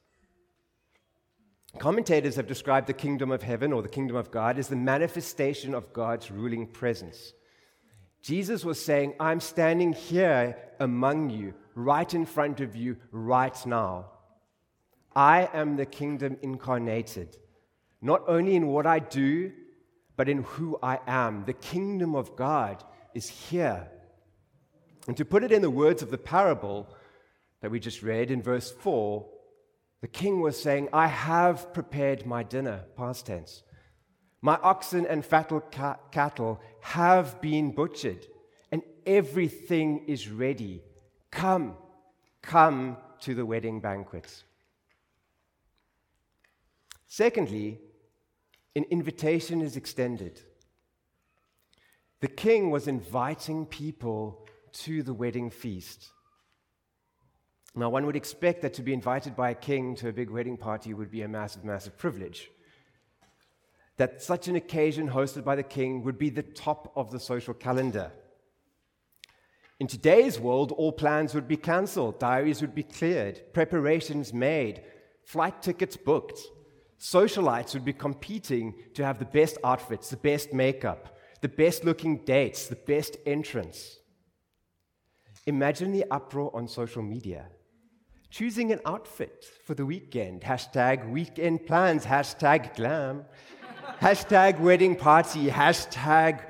Commentators 1.78 2.36
have 2.36 2.46
described 2.46 2.86
the 2.86 2.92
kingdom 2.92 3.30
of 3.30 3.42
heaven 3.42 3.72
or 3.72 3.82
the 3.82 3.88
kingdom 3.88 4.16
of 4.16 4.30
God 4.30 4.58
as 4.58 4.68
the 4.68 4.76
manifestation 4.76 5.74
of 5.74 5.92
God's 5.92 6.30
ruling 6.30 6.66
presence. 6.66 7.32
Jesus 8.22 8.64
was 8.64 8.82
saying, 8.82 9.14
I'm 9.18 9.40
standing 9.40 9.92
here 9.92 10.56
among 10.78 11.30
you, 11.30 11.54
right 11.74 12.12
in 12.12 12.24
front 12.26 12.60
of 12.60 12.76
you, 12.76 12.96
right 13.10 13.66
now. 13.66 14.06
I 15.16 15.48
am 15.52 15.76
the 15.76 15.86
kingdom 15.86 16.36
incarnated, 16.42 17.36
not 18.00 18.22
only 18.28 18.54
in 18.54 18.68
what 18.68 18.86
I 18.86 19.00
do, 19.00 19.52
but 20.16 20.28
in 20.28 20.42
who 20.42 20.78
I 20.82 21.00
am. 21.06 21.44
The 21.46 21.52
kingdom 21.52 22.14
of 22.14 22.36
God 22.36 22.84
is 23.14 23.28
here. 23.28 23.88
And 25.08 25.16
to 25.16 25.24
put 25.24 25.42
it 25.42 25.52
in 25.52 25.62
the 25.62 25.70
words 25.70 26.02
of 26.02 26.10
the 26.10 26.18
parable 26.18 26.86
that 27.60 27.70
we 27.70 27.80
just 27.80 28.02
read 28.02 28.30
in 28.30 28.42
verse 28.42 28.70
4, 28.70 29.26
The 30.02 30.08
king 30.08 30.40
was 30.40 30.60
saying, 30.60 30.88
I 30.92 31.06
have 31.06 31.72
prepared 31.72 32.26
my 32.26 32.42
dinner, 32.42 32.84
past 32.96 33.26
tense. 33.26 33.62
My 34.42 34.56
oxen 34.56 35.06
and 35.06 35.24
fattle 35.24 35.62
ca- 35.70 35.98
cattle 36.10 36.60
have 36.80 37.40
been 37.40 37.70
butchered, 37.70 38.26
and 38.72 38.82
everything 39.06 40.04
is 40.08 40.28
ready. 40.28 40.82
Come, 41.30 41.76
come 42.42 42.96
to 43.20 43.34
the 43.34 43.46
wedding 43.46 43.80
banquet. 43.80 44.42
Secondly, 47.06 47.78
an 48.74 48.84
invitation 48.90 49.60
is 49.60 49.76
extended. 49.76 50.40
The 52.20 52.28
king 52.28 52.72
was 52.72 52.88
inviting 52.88 53.66
people 53.66 54.48
to 54.72 55.04
the 55.04 55.14
wedding 55.14 55.50
feast. 55.50 56.10
Now, 57.74 57.88
one 57.88 58.04
would 58.04 58.16
expect 58.16 58.60
that 58.62 58.74
to 58.74 58.82
be 58.82 58.92
invited 58.92 59.34
by 59.34 59.50
a 59.50 59.54
king 59.54 59.94
to 59.96 60.08
a 60.08 60.12
big 60.12 60.28
wedding 60.28 60.58
party 60.58 60.92
would 60.92 61.10
be 61.10 61.22
a 61.22 61.28
massive, 61.28 61.64
massive 61.64 61.96
privilege. 61.96 62.50
That 63.96 64.22
such 64.22 64.46
an 64.48 64.56
occasion 64.56 65.08
hosted 65.08 65.44
by 65.44 65.56
the 65.56 65.62
king 65.62 66.02
would 66.04 66.18
be 66.18 66.28
the 66.28 66.42
top 66.42 66.92
of 66.96 67.10
the 67.10 67.20
social 67.20 67.54
calendar. 67.54 68.12
In 69.80 69.86
today's 69.86 70.38
world, 70.38 70.70
all 70.72 70.92
plans 70.92 71.34
would 71.34 71.48
be 71.48 71.56
cancelled, 71.56 72.18
diaries 72.18 72.60
would 72.60 72.74
be 72.74 72.82
cleared, 72.82 73.40
preparations 73.52 74.32
made, 74.32 74.82
flight 75.24 75.62
tickets 75.62 75.96
booked. 75.96 76.40
Socialites 77.00 77.74
would 77.74 77.84
be 77.84 77.92
competing 77.92 78.74
to 78.94 79.04
have 79.04 79.18
the 79.18 79.24
best 79.24 79.58
outfits, 79.64 80.10
the 80.10 80.16
best 80.16 80.52
makeup, 80.52 81.16
the 81.40 81.48
best 81.48 81.84
looking 81.84 82.18
dates, 82.18 82.66
the 82.68 82.76
best 82.76 83.16
entrance. 83.26 83.98
Imagine 85.46 85.90
the 85.90 86.04
uproar 86.10 86.54
on 86.54 86.68
social 86.68 87.02
media. 87.02 87.48
Choosing 88.32 88.72
an 88.72 88.80
outfit 88.86 89.44
for 89.66 89.74
the 89.74 89.84
weekend, 89.84 90.40
hashtag 90.40 91.10
weekend 91.10 91.66
plans, 91.66 92.06
hashtag 92.06 92.74
glam, 92.74 93.26
hashtag 94.00 94.58
wedding 94.58 94.96
party, 94.96 95.48
hashtag 95.48 96.42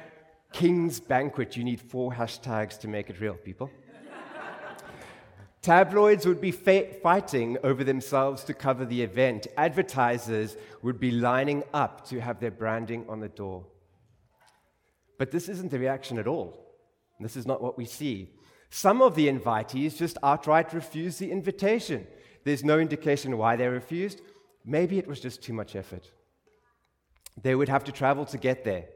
king's 0.53 1.01
banquet. 1.01 1.57
You 1.57 1.65
need 1.65 1.81
four 1.81 2.13
hashtags 2.13 2.79
to 2.79 2.89
make 2.89 3.11
it 3.11 3.21
real, 3.21 3.35
people. 3.35 3.69
Tabloids 5.61 6.25
would 6.25 6.41
be 6.41 6.53
fa- 6.53 6.87
fighting 7.03 7.59
over 7.65 7.83
themselves 7.83 8.45
to 8.45 8.55
cover 8.55 8.85
the 8.85 9.03
event. 9.03 9.49
Advertisers 9.57 10.57
would 10.83 11.01
be 11.01 11.11
lining 11.11 11.65
up 11.75 12.07
to 12.11 12.21
have 12.21 12.39
their 12.39 12.53
branding 12.53 13.05
on 13.09 13.19
the 13.19 13.29
door. 13.29 13.67
But 15.19 15.33
this 15.33 15.49
isn't 15.49 15.73
the 15.73 15.81
reaction 15.81 16.21
at 16.21 16.29
all. 16.29 16.65
This 17.19 17.35
is 17.37 17.45
not 17.45 17.61
what 17.61 17.77
we 17.77 17.87
see. 17.87 18.31
Some 18.75 19.03
of 19.03 19.15
the 19.15 19.29
invitees 19.29 19.99
just 19.99 20.17
outright 20.23 20.73
refused 20.73 21.21
the 21.21 21.31
invitation. 21.31 22.07
There's 22.43 22.65
no 22.65 22.79
indication 22.79 23.37
why 23.37 23.55
they 23.55 23.69
refused. 23.69 24.23
Maybe 24.65 24.99
it 24.99 25.07
was 25.07 25.21
just 25.21 25.43
too 25.43 25.53
much 25.53 25.77
effort. 25.77 26.11
They 27.43 27.55
would 27.55 27.69
have 27.69 27.85
to 27.85 27.93
travel 27.93 28.25
to 28.25 28.39
get 28.39 28.65
there. 28.65 28.87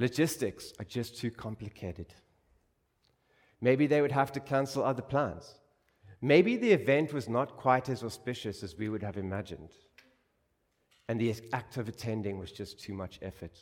Logistics 0.00 0.72
are 0.80 0.84
just 0.84 1.16
too 1.16 1.30
complicated. 1.30 2.12
Maybe 3.60 3.86
they 3.86 4.02
would 4.02 4.10
have 4.10 4.32
to 4.32 4.40
cancel 4.40 4.82
other 4.82 5.02
plans. 5.02 5.54
Maybe 6.20 6.56
the 6.56 6.72
event 6.72 7.12
was 7.12 7.28
not 7.28 7.56
quite 7.56 7.88
as 7.88 8.02
auspicious 8.02 8.64
as 8.64 8.76
we 8.76 8.88
would 8.88 9.04
have 9.04 9.16
imagined, 9.16 9.70
and 11.08 11.20
the 11.20 11.36
act 11.52 11.76
of 11.76 11.86
attending 11.88 12.40
was 12.40 12.50
just 12.50 12.80
too 12.80 12.92
much 12.92 13.20
effort. 13.22 13.56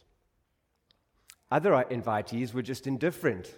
Other 1.50 1.72
invitees 1.90 2.54
were 2.54 2.62
just 2.62 2.86
indifferent. 2.86 3.54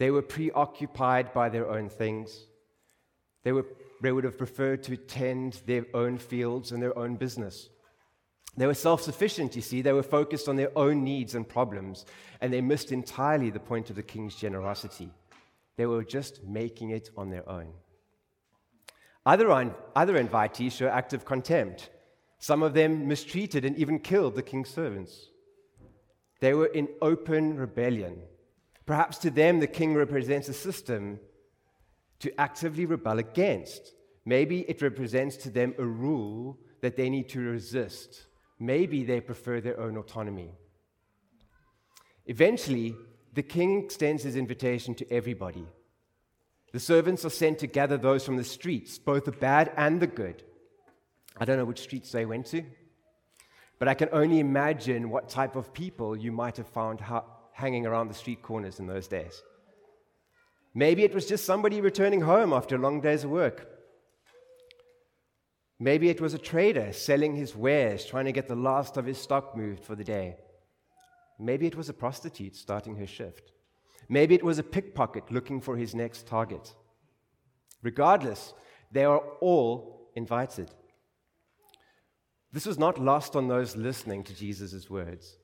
They 0.00 0.10
were 0.10 0.22
preoccupied 0.22 1.34
by 1.34 1.50
their 1.50 1.68
own 1.68 1.90
things. 1.90 2.46
They, 3.42 3.52
were, 3.52 3.66
they 4.00 4.10
would 4.12 4.24
have 4.24 4.38
preferred 4.38 4.82
to 4.84 4.96
tend 4.96 5.60
their 5.66 5.84
own 5.92 6.16
fields 6.16 6.72
and 6.72 6.82
their 6.82 6.98
own 6.98 7.16
business. 7.16 7.68
They 8.56 8.64
were 8.64 8.72
self 8.72 9.02
sufficient, 9.02 9.54
you 9.54 9.60
see. 9.60 9.82
They 9.82 9.92
were 9.92 10.02
focused 10.02 10.48
on 10.48 10.56
their 10.56 10.72
own 10.74 11.04
needs 11.04 11.34
and 11.34 11.46
problems, 11.46 12.06
and 12.40 12.50
they 12.50 12.62
missed 12.62 12.92
entirely 12.92 13.50
the 13.50 13.60
point 13.60 13.90
of 13.90 13.96
the 13.96 14.02
king's 14.02 14.34
generosity. 14.34 15.10
They 15.76 15.84
were 15.84 16.02
just 16.02 16.44
making 16.44 16.90
it 16.90 17.10
on 17.14 17.28
their 17.28 17.46
own. 17.46 17.68
Other, 19.26 19.52
other 19.94 20.18
invitees 20.18 20.72
show 20.72 20.88
active 20.88 21.26
contempt. 21.26 21.90
Some 22.38 22.62
of 22.62 22.72
them 22.72 23.06
mistreated 23.06 23.66
and 23.66 23.76
even 23.76 23.98
killed 23.98 24.34
the 24.34 24.42
king's 24.42 24.70
servants. 24.70 25.26
They 26.40 26.54
were 26.54 26.68
in 26.68 26.88
open 27.02 27.58
rebellion. 27.58 28.22
Perhaps 28.90 29.18
to 29.18 29.30
them, 29.30 29.60
the 29.60 29.68
king 29.68 29.94
represents 29.94 30.48
a 30.48 30.52
system 30.52 31.20
to 32.18 32.40
actively 32.40 32.86
rebel 32.86 33.20
against. 33.20 33.92
Maybe 34.24 34.62
it 34.62 34.82
represents 34.82 35.36
to 35.44 35.48
them 35.48 35.76
a 35.78 35.84
rule 35.84 36.58
that 36.80 36.96
they 36.96 37.08
need 37.08 37.28
to 37.28 37.38
resist. 37.38 38.26
Maybe 38.58 39.04
they 39.04 39.20
prefer 39.20 39.60
their 39.60 39.78
own 39.78 39.96
autonomy. 39.96 40.50
Eventually, 42.26 42.96
the 43.32 43.44
king 43.44 43.84
extends 43.84 44.24
his 44.24 44.34
invitation 44.34 44.96
to 44.96 45.08
everybody. 45.12 45.68
The 46.72 46.80
servants 46.80 47.24
are 47.24 47.30
sent 47.30 47.60
to 47.60 47.68
gather 47.68 47.96
those 47.96 48.24
from 48.24 48.38
the 48.38 48.42
streets, 48.42 48.98
both 48.98 49.24
the 49.24 49.30
bad 49.30 49.70
and 49.76 50.00
the 50.00 50.08
good. 50.08 50.42
I 51.36 51.44
don't 51.44 51.58
know 51.58 51.64
which 51.64 51.82
streets 51.82 52.10
they 52.10 52.26
went 52.26 52.46
to, 52.46 52.64
but 53.78 53.86
I 53.86 53.94
can 53.94 54.08
only 54.10 54.40
imagine 54.40 55.10
what 55.10 55.28
type 55.28 55.54
of 55.54 55.72
people 55.72 56.16
you 56.16 56.32
might 56.32 56.56
have 56.56 56.66
found 56.66 57.00
hanging 57.60 57.86
around 57.86 58.08
the 58.08 58.14
street 58.22 58.42
corners 58.42 58.80
in 58.80 58.86
those 58.86 59.06
days. 59.06 59.42
Maybe 60.74 61.04
it 61.04 61.14
was 61.14 61.26
just 61.26 61.44
somebody 61.44 61.80
returning 61.80 62.22
home 62.22 62.52
after 62.52 62.76
a 62.76 62.78
long 62.78 63.00
day's 63.00 63.26
work. 63.26 63.68
Maybe 65.78 66.08
it 66.10 66.20
was 66.20 66.34
a 66.34 66.38
trader 66.38 66.92
selling 66.92 67.34
his 67.36 67.56
wares, 67.56 68.04
trying 68.04 68.26
to 68.26 68.32
get 68.32 68.48
the 68.48 68.54
last 68.54 68.96
of 68.96 69.06
his 69.06 69.18
stock 69.18 69.56
moved 69.56 69.84
for 69.84 69.94
the 69.94 70.04
day. 70.04 70.36
Maybe 71.38 71.66
it 71.66 71.76
was 71.76 71.88
a 71.88 71.94
prostitute 71.94 72.54
starting 72.54 72.96
her 72.96 73.06
shift. 73.06 73.52
Maybe 74.08 74.34
it 74.34 74.44
was 74.44 74.58
a 74.58 74.62
pickpocket 74.62 75.30
looking 75.30 75.60
for 75.60 75.76
his 75.76 75.94
next 75.94 76.26
target. 76.26 76.74
Regardless, 77.82 78.52
they 78.92 79.04
are 79.04 79.22
all 79.40 80.10
invited. 80.14 80.70
This 82.52 82.66
was 82.66 82.78
not 82.78 82.98
lost 82.98 83.36
on 83.36 83.48
those 83.48 83.76
listening 83.76 84.24
to 84.24 84.34
Jesus' 84.34 84.90
words. 84.90 85.36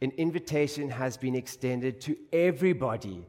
An 0.00 0.12
invitation 0.12 0.90
has 0.90 1.16
been 1.16 1.34
extended 1.34 2.00
to 2.02 2.16
everybody 2.32 3.26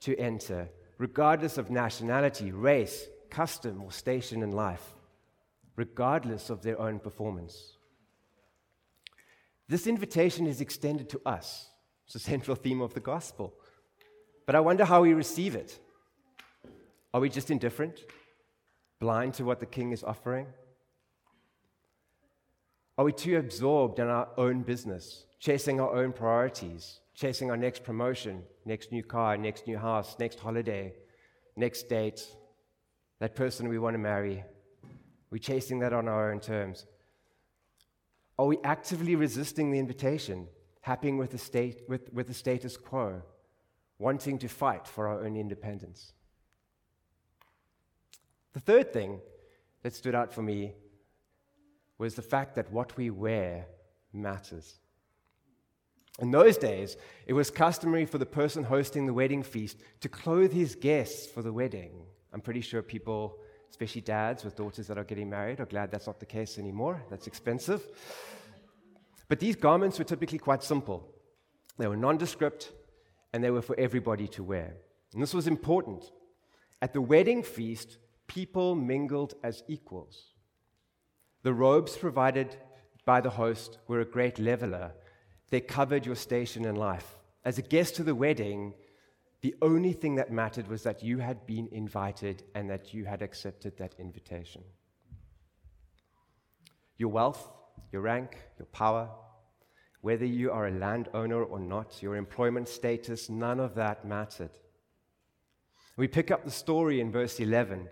to 0.00 0.16
enter, 0.18 0.68
regardless 0.98 1.56
of 1.56 1.70
nationality, 1.70 2.52
race, 2.52 3.08
custom, 3.30 3.82
or 3.82 3.90
station 3.90 4.42
in 4.42 4.52
life, 4.52 4.94
regardless 5.76 6.50
of 6.50 6.62
their 6.62 6.78
own 6.78 6.98
performance. 6.98 7.76
This 9.66 9.86
invitation 9.86 10.46
is 10.46 10.60
extended 10.60 11.08
to 11.10 11.20
us. 11.24 11.68
It's 12.04 12.14
the 12.14 12.18
central 12.18 12.56
theme 12.56 12.82
of 12.82 12.92
the 12.92 13.00
gospel. 13.00 13.54
But 14.44 14.56
I 14.56 14.60
wonder 14.60 14.84
how 14.84 15.02
we 15.02 15.14
receive 15.14 15.54
it. 15.54 15.78
Are 17.14 17.20
we 17.20 17.28
just 17.28 17.50
indifferent, 17.50 18.00
blind 18.98 19.34
to 19.34 19.44
what 19.44 19.60
the 19.60 19.66
king 19.66 19.92
is 19.92 20.04
offering? 20.04 20.48
Are 23.00 23.04
we 23.04 23.12
too 23.12 23.38
absorbed 23.38 23.98
in 23.98 24.08
our 24.08 24.28
own 24.36 24.60
business, 24.60 25.24
chasing 25.38 25.80
our 25.80 25.96
own 25.96 26.12
priorities, 26.12 27.00
chasing 27.14 27.50
our 27.50 27.56
next 27.56 27.82
promotion, 27.82 28.42
next 28.66 28.92
new 28.92 29.02
car, 29.02 29.38
next 29.38 29.66
new 29.66 29.78
house, 29.78 30.16
next 30.18 30.38
holiday, 30.38 30.92
next 31.56 31.88
date, 31.88 32.22
that 33.18 33.34
person 33.34 33.70
we 33.70 33.78
want 33.78 33.94
to 33.94 33.98
marry? 33.98 34.44
We're 35.30 35.38
chasing 35.38 35.78
that 35.78 35.94
on 35.94 36.08
our 36.08 36.30
own 36.30 36.40
terms. 36.40 36.84
Are 38.38 38.44
we 38.44 38.58
actively 38.64 39.16
resisting 39.16 39.70
the 39.70 39.78
invitation, 39.78 40.46
happy 40.82 41.10
with 41.10 41.30
the, 41.30 41.38
state, 41.38 41.80
with, 41.88 42.12
with 42.12 42.26
the 42.26 42.34
status 42.34 42.76
quo, 42.76 43.22
wanting 43.98 44.38
to 44.40 44.48
fight 44.48 44.86
for 44.86 45.08
our 45.08 45.24
own 45.24 45.38
independence? 45.38 46.12
The 48.52 48.60
third 48.60 48.92
thing 48.92 49.20
that 49.84 49.94
stood 49.94 50.14
out 50.14 50.34
for 50.34 50.42
me 50.42 50.74
was 52.00 52.14
the 52.14 52.22
fact 52.22 52.54
that 52.54 52.72
what 52.72 52.96
we 52.96 53.10
wear 53.10 53.66
matters. 54.10 54.78
In 56.18 56.30
those 56.30 56.56
days, 56.56 56.96
it 57.26 57.34
was 57.34 57.50
customary 57.50 58.06
for 58.06 58.16
the 58.16 58.24
person 58.24 58.64
hosting 58.64 59.04
the 59.04 59.12
wedding 59.12 59.42
feast 59.42 59.76
to 60.00 60.08
clothe 60.08 60.50
his 60.50 60.74
guests 60.74 61.26
for 61.26 61.42
the 61.42 61.52
wedding. 61.52 61.90
I'm 62.32 62.40
pretty 62.40 62.62
sure 62.62 62.80
people 62.80 63.38
especially 63.68 64.00
dads 64.00 64.44
with 64.44 64.56
daughters 64.56 64.86
that 64.86 64.96
are 64.96 65.04
getting 65.04 65.28
married 65.28 65.60
are 65.60 65.66
glad 65.66 65.90
that's 65.90 66.06
not 66.06 66.18
the 66.18 66.26
case 66.26 66.58
anymore. 66.58 67.02
That's 67.10 67.26
expensive. 67.26 67.86
But 69.28 69.38
these 69.38 69.54
garments 69.54 69.98
were 69.98 70.06
typically 70.06 70.38
quite 70.38 70.64
simple. 70.64 71.06
They 71.76 71.86
were 71.86 71.98
nondescript 71.98 72.72
and 73.34 73.44
they 73.44 73.50
were 73.50 73.62
for 73.62 73.78
everybody 73.78 74.26
to 74.28 74.42
wear. 74.42 74.74
And 75.12 75.22
this 75.22 75.34
was 75.34 75.46
important. 75.46 76.10
At 76.80 76.94
the 76.94 77.02
wedding 77.02 77.42
feast, 77.42 77.98
people 78.26 78.74
mingled 78.74 79.34
as 79.44 79.62
equals. 79.68 80.30
The 81.42 81.54
robes 81.54 81.96
provided 81.96 82.56
by 83.04 83.20
the 83.20 83.30
host 83.30 83.78
were 83.88 84.00
a 84.00 84.04
great 84.04 84.38
leveler. 84.38 84.92
They 85.50 85.60
covered 85.60 86.06
your 86.06 86.16
station 86.16 86.64
in 86.64 86.76
life. 86.76 87.18
As 87.44 87.58
a 87.58 87.62
guest 87.62 87.96
to 87.96 88.04
the 88.04 88.14
wedding, 88.14 88.74
the 89.40 89.54
only 89.62 89.94
thing 89.94 90.16
that 90.16 90.30
mattered 90.30 90.68
was 90.68 90.82
that 90.82 91.02
you 91.02 91.18
had 91.18 91.46
been 91.46 91.68
invited 91.72 92.42
and 92.54 92.68
that 92.68 92.92
you 92.92 93.06
had 93.06 93.22
accepted 93.22 93.78
that 93.78 93.94
invitation. 93.98 94.62
Your 96.98 97.08
wealth, 97.08 97.50
your 97.90 98.02
rank, 98.02 98.36
your 98.58 98.66
power, 98.66 99.08
whether 100.02 100.26
you 100.26 100.50
are 100.50 100.66
a 100.66 100.70
landowner 100.70 101.42
or 101.42 101.58
not, 101.58 102.02
your 102.02 102.16
employment 102.16 102.68
status, 102.68 103.30
none 103.30 103.60
of 103.60 103.74
that 103.74 104.04
mattered. 104.04 104.50
We 105.96 106.08
pick 106.08 106.30
up 106.30 106.44
the 106.44 106.50
story 106.50 107.00
in 107.00 107.10
verse 107.10 107.40
11. 107.40 107.88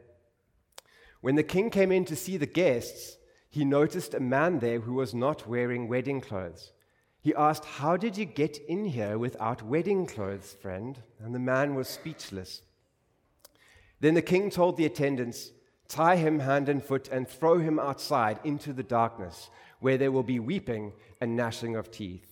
When 1.21 1.35
the 1.35 1.43
king 1.43 1.71
came 1.71 1.93
in 1.93 2.05
to 2.07 2.17
see 2.17 2.37
the 2.37 2.47
guests, 2.47 3.18
he 3.51 3.65
noticed 3.65 4.15
a 4.15 4.21
man 4.21 4.59
there 4.59 4.81
who 4.81 4.95
was 4.95 5.15
not 5.15 5.47
wearing 5.47 5.89
wedding 5.89 6.21
clothes. 6.21 6.73
He 7.21 7.35
asked, 7.35 7.65
How 7.65 7.97
did 7.97 8.17
you 8.17 8.25
get 8.25 8.59
in 8.69 8.85
here 8.85 9.19
without 9.19 9.63
wedding 9.63 10.07
clothes, 10.07 10.57
friend? 10.61 10.99
And 11.19 11.35
the 11.35 11.39
man 11.39 11.75
was 11.75 11.89
speechless. 11.89 12.63
Then 14.01 14.15
the 14.15 14.23
king 14.23 14.51
told 14.51 14.77
the 14.77 14.87
attendants, 14.87 15.51
Tie 15.89 16.17
him 16.17 16.41
hand 16.41 16.69
and 16.69 16.85
foot 16.85 17.09
and 17.09 17.27
throw 17.27 17.59
him 17.59 17.79
outside 17.79 18.39
into 18.45 18.75
the 18.75 18.83
darkness, 18.83 19.49
where 19.81 19.97
there 19.97 20.13
will 20.13 20.23
be 20.23 20.39
weeping 20.39 20.93
and 21.21 21.35
gnashing 21.35 21.77
of 21.77 21.91
teeth. 21.91 22.29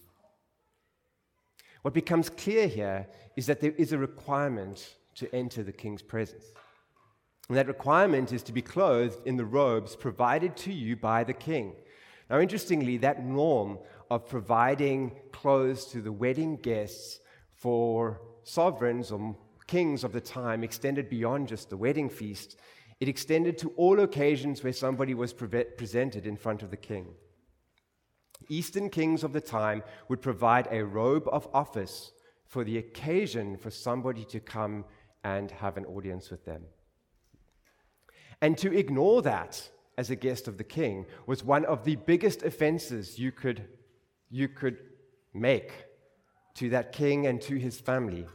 What 1.81 1.95
becomes 1.95 2.29
clear 2.29 2.69
here 2.69 3.07
is 3.37 3.47
that 3.47 3.61
there 3.61 3.73
is 3.73 3.93
a 3.93 3.99
requirement 3.99 4.97
to 5.15 5.35
enter 5.35 5.63
the 5.63 5.73
king's 5.73 6.03
presence. 6.03 6.45
And 7.49 7.57
that 7.57 7.69
requirement 7.69 8.33
is 8.33 8.43
to 8.45 8.53
be 8.53 8.63
clothed 8.63 9.21
in 9.25 9.37
the 9.37 9.45
robes 9.45 9.95
provided 9.95 10.57
to 10.59 10.73
you 10.73 10.97
by 10.97 11.23
the 11.23 11.33
king. 11.33 11.75
Now, 12.29 12.41
interestingly, 12.41 12.97
that 12.99 13.25
norm 13.25 13.79
of 14.11 14.29
providing 14.29 15.13
clothes 15.33 15.87
to 15.87 16.01
the 16.01 16.13
wedding 16.13 16.57
guests 16.57 17.21
for 17.55 18.21
sovereigns 18.43 19.13
or 19.13 19.37
kings 19.67 20.05
of 20.05 20.13
the 20.13 20.21
time 20.21 20.63
extended 20.65 21.09
beyond 21.09 21.49
just 21.49 21.71
the 21.71 21.77
wedding 21.77 22.09
feast. 22.09 22.57
It 23.01 23.09
extended 23.09 23.59
to 23.59 23.71
all 23.77 24.01
occasions 24.01 24.63
where 24.63 24.73
somebody 24.73 25.15
was 25.15 25.33
pre- 25.33 25.65
presented 25.65 26.27
in 26.27 26.37
front 26.37 26.63
of 26.63 26.71
the 26.71 26.77
king. 26.77 27.15
Eastern 28.49 28.91
kings 28.91 29.25
of 29.25 29.33
the 29.33 29.41
time 29.41 29.83
would 30.09 30.21
provide 30.21 30.69
a 30.71 30.85
robe 30.85 31.29
of 31.31 31.49
office 31.53 32.13
for 32.47 32.65
the 32.65 32.79
occasion 32.79 33.57
for 33.57 33.71
somebody 33.71 34.25
to 34.25 34.41
come 34.41 34.85
and 35.25 35.51
have 35.51 35.77
an 35.77 35.85
audience 35.87 36.31
with 36.31 36.45
them. 36.45 36.63
And 38.41 38.57
to 38.59 38.77
ignore 38.77 39.23
that 39.23 39.71
as 39.99 40.11
a 40.11 40.17
guest 40.17 40.47
of 40.47 40.59
the 40.59 40.65
king 40.65 41.07
was 41.27 41.43
one 41.43 41.65
of 41.65 41.85
the 41.85 41.97
biggest 41.97 42.43
offenses 42.43 43.19
you 43.19 43.33
could, 43.33 43.65
you 44.31 44.49
could 44.49 44.79
make 45.33 45.73
to 46.55 46.71
that 46.71 46.93
king 46.93 47.27
and 47.27 47.41
to 47.43 47.57
his 47.57 47.81
family. 47.81 48.27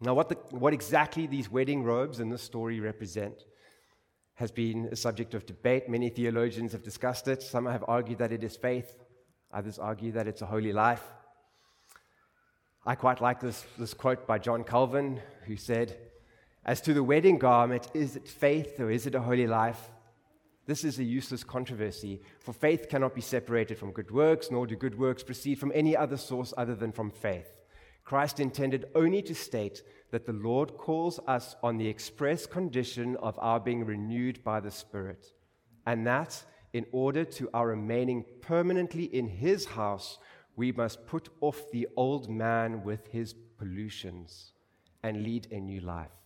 Now, 0.00 0.14
what, 0.14 0.28
the, 0.28 0.34
what 0.50 0.74
exactly 0.74 1.26
these 1.26 1.50
wedding 1.50 1.82
robes 1.82 2.20
in 2.20 2.28
this 2.28 2.42
story 2.42 2.80
represent 2.80 3.44
has 4.34 4.50
been 4.50 4.88
a 4.90 4.96
subject 4.96 5.34
of 5.34 5.46
debate. 5.46 5.88
Many 5.88 6.08
theologians 6.08 6.72
have 6.72 6.82
discussed 6.82 7.28
it. 7.28 7.42
Some 7.42 7.66
have 7.66 7.84
argued 7.86 8.18
that 8.18 8.32
it 8.32 8.42
is 8.42 8.56
faith, 8.56 8.96
others 9.52 9.78
argue 9.78 10.12
that 10.12 10.26
it's 10.26 10.42
a 10.42 10.46
holy 10.46 10.72
life. 10.72 11.02
I 12.84 12.96
quite 12.96 13.20
like 13.20 13.40
this, 13.40 13.64
this 13.78 13.94
quote 13.94 14.26
by 14.26 14.38
John 14.38 14.64
Calvin, 14.64 15.20
who 15.46 15.56
said, 15.56 15.96
As 16.64 16.80
to 16.82 16.94
the 16.94 17.02
wedding 17.02 17.38
garment, 17.38 17.88
is 17.94 18.16
it 18.16 18.28
faith 18.28 18.80
or 18.80 18.90
is 18.90 19.06
it 19.06 19.14
a 19.14 19.20
holy 19.20 19.46
life? 19.46 19.90
This 20.66 20.82
is 20.82 20.98
a 20.98 21.04
useless 21.04 21.44
controversy, 21.44 22.22
for 22.40 22.54
faith 22.54 22.88
cannot 22.88 23.14
be 23.14 23.20
separated 23.20 23.78
from 23.78 23.92
good 23.92 24.10
works, 24.10 24.50
nor 24.50 24.66
do 24.66 24.76
good 24.76 24.98
works 24.98 25.22
proceed 25.22 25.58
from 25.58 25.72
any 25.74 25.94
other 25.94 26.16
source 26.16 26.54
other 26.56 26.74
than 26.74 26.90
from 26.90 27.10
faith. 27.10 27.52
Christ 28.02 28.40
intended 28.40 28.86
only 28.94 29.20
to 29.22 29.34
state 29.34 29.82
that 30.10 30.24
the 30.24 30.32
Lord 30.32 30.76
calls 30.78 31.20
us 31.26 31.54
on 31.62 31.76
the 31.76 31.88
express 31.88 32.46
condition 32.46 33.16
of 33.16 33.38
our 33.40 33.60
being 33.60 33.84
renewed 33.84 34.42
by 34.42 34.60
the 34.60 34.70
Spirit, 34.70 35.26
and 35.86 36.06
that 36.06 36.44
in 36.72 36.86
order 36.92 37.24
to 37.24 37.50
our 37.52 37.68
remaining 37.68 38.24
permanently 38.40 39.04
in 39.04 39.28
His 39.28 39.66
house, 39.66 40.18
we 40.56 40.72
must 40.72 41.06
put 41.06 41.28
off 41.40 41.70
the 41.72 41.88
old 41.96 42.28
man 42.30 42.84
with 42.84 43.06
his 43.08 43.34
pollutions 43.58 44.52
and 45.02 45.22
lead 45.22 45.48
a 45.50 45.60
new 45.60 45.80
life. 45.80 46.23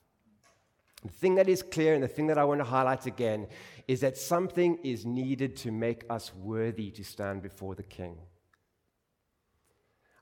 The 1.04 1.12
thing 1.12 1.36
that 1.36 1.48
is 1.48 1.62
clear 1.62 1.94
and 1.94 2.02
the 2.02 2.08
thing 2.08 2.26
that 2.26 2.38
I 2.38 2.44
want 2.44 2.60
to 2.60 2.64
highlight 2.64 3.06
again 3.06 3.46
is 3.86 4.00
that 4.00 4.18
something 4.18 4.78
is 4.82 5.06
needed 5.06 5.56
to 5.58 5.70
make 5.70 6.04
us 6.10 6.32
worthy 6.34 6.90
to 6.92 7.04
stand 7.04 7.42
before 7.42 7.74
the 7.74 7.84
King. 7.84 8.18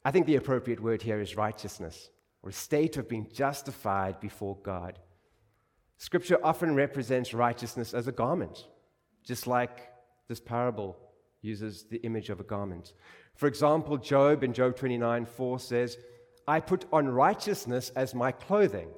I 0.04 0.10
think 0.10 0.26
the 0.26 0.36
appropriate 0.36 0.80
word 0.80 1.02
here 1.02 1.20
is 1.20 1.36
righteousness, 1.36 2.10
or 2.42 2.50
a 2.50 2.52
state 2.52 2.96
of 2.96 3.08
being 3.08 3.28
justified 3.32 4.20
before 4.20 4.56
God. 4.62 4.98
Scripture 5.98 6.38
often 6.44 6.74
represents 6.74 7.32
righteousness 7.32 7.94
as 7.94 8.06
a 8.06 8.12
garment, 8.12 8.66
just 9.24 9.46
like 9.46 9.90
this 10.28 10.40
parable 10.40 10.96
uses 11.40 11.86
the 11.90 11.98
image 11.98 12.28
of 12.28 12.38
a 12.38 12.44
garment. 12.44 12.92
For 13.34 13.46
example, 13.46 13.96
Job 13.96 14.44
in 14.44 14.52
Job 14.52 14.76
29 14.76 15.26
4 15.26 15.58
says, 15.58 15.96
I 16.46 16.60
put 16.60 16.84
on 16.92 17.08
righteousness 17.08 17.90
as 17.96 18.14
my 18.14 18.30
clothing, 18.30 18.88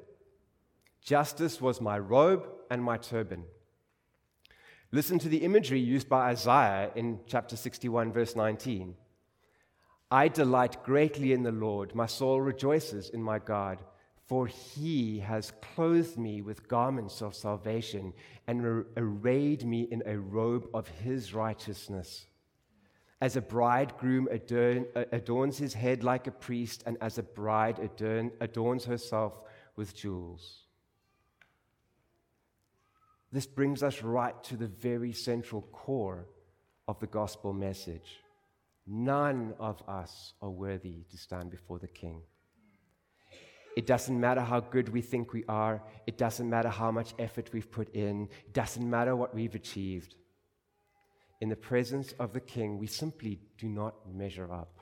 justice 1.08 1.58
was 1.58 1.80
my 1.80 1.98
robe 1.98 2.46
and 2.70 2.84
my 2.84 2.98
turban. 2.98 3.42
Listen 4.92 5.18
to 5.18 5.30
the 5.30 5.38
imagery 5.38 5.80
used 5.80 6.06
by 6.06 6.28
Isaiah 6.28 6.90
in 6.94 7.20
chapter 7.26 7.56
61, 7.56 8.12
verse 8.12 8.36
19. 8.36 8.94
I 10.10 10.28
delight 10.28 10.84
greatly 10.84 11.32
in 11.32 11.44
the 11.44 11.50
Lord. 11.50 11.94
My 11.94 12.04
soul 12.04 12.42
rejoices 12.42 13.08
in 13.08 13.22
my 13.22 13.38
God, 13.38 13.78
for 14.26 14.46
he 14.46 15.20
has 15.20 15.54
clothed 15.74 16.18
me 16.18 16.42
with 16.42 16.68
garments 16.68 17.22
of 17.22 17.34
salvation 17.34 18.12
and 18.46 18.84
arrayed 18.98 19.64
me 19.64 19.88
in 19.90 20.02
a 20.04 20.18
robe 20.18 20.68
of 20.74 20.88
his 20.88 21.32
righteousness. 21.32 22.26
As 23.22 23.34
a 23.34 23.40
bridegroom 23.40 24.28
adorn, 24.30 24.84
adorns 24.94 25.56
his 25.56 25.72
head 25.72 26.04
like 26.04 26.26
a 26.26 26.32
priest, 26.32 26.82
and 26.84 26.98
as 27.00 27.16
a 27.16 27.22
bride 27.22 27.78
adorn, 27.78 28.30
adorns 28.42 28.84
herself 28.84 29.40
with 29.74 29.96
jewels. 29.96 30.67
This 33.30 33.46
brings 33.46 33.82
us 33.82 34.02
right 34.02 34.42
to 34.44 34.56
the 34.56 34.66
very 34.66 35.12
central 35.12 35.62
core 35.62 36.28
of 36.86 36.98
the 36.98 37.06
gospel 37.06 37.52
message. 37.52 38.20
None 38.86 39.54
of 39.60 39.82
us 39.86 40.32
are 40.40 40.50
worthy 40.50 41.04
to 41.10 41.18
stand 41.18 41.50
before 41.50 41.78
the 41.78 41.88
King. 41.88 42.22
It 43.76 43.86
doesn't 43.86 44.18
matter 44.18 44.40
how 44.40 44.60
good 44.60 44.88
we 44.88 45.02
think 45.02 45.32
we 45.32 45.44
are. 45.46 45.82
It 46.06 46.16
doesn't 46.16 46.48
matter 46.48 46.70
how 46.70 46.90
much 46.90 47.14
effort 47.18 47.52
we've 47.52 47.70
put 47.70 47.94
in. 47.94 48.28
It 48.46 48.54
doesn't 48.54 48.88
matter 48.88 49.14
what 49.14 49.34
we've 49.34 49.54
achieved. 49.54 50.16
In 51.40 51.50
the 51.50 51.56
presence 51.56 52.12
of 52.18 52.32
the 52.32 52.40
King, 52.40 52.78
we 52.78 52.86
simply 52.86 53.38
do 53.58 53.68
not 53.68 53.94
measure 54.12 54.50
up. 54.52 54.80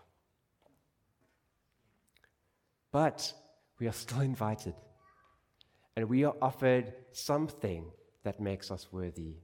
But 2.92 3.34
we 3.78 3.88
are 3.88 3.92
still 3.92 4.20
invited, 4.20 4.74
and 5.96 6.08
we 6.08 6.24
are 6.24 6.34
offered 6.40 6.94
something 7.12 7.90
that 8.26 8.40
makes 8.40 8.72
us 8.72 8.88
worthy. 8.90 9.36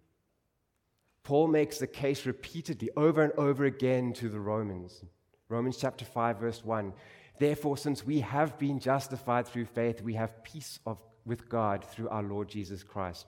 Paul 1.23 1.47
makes 1.47 1.79
the 1.79 1.87
case 1.87 2.27
repeatedly 2.27 2.90
over 2.97 3.23
and 3.23 3.33
over 3.35 3.64
again 3.64 4.12
to 4.14 4.29
the 4.29 4.40
Romans. 4.40 5.05
Romans 5.49 5.77
chapter 5.77 6.05
5, 6.05 6.38
verse 6.38 6.64
1. 6.64 6.92
Therefore, 7.38 7.77
since 7.77 8.05
we 8.05 8.18
have 8.21 8.59
been 8.59 8.81
justified 8.81 9.47
through 9.47 9.66
faith, 9.66 10.03
we 10.03 10.14
have 10.14 10.42
peace 10.42 10.81
of, 10.85 10.99
with 11.25 11.49
God 11.49 11.85
through 11.85 12.09
our 12.09 12.25
Lord 12.25 12.49
Jesus 12.49 12.83
Christ. 12.83 13.27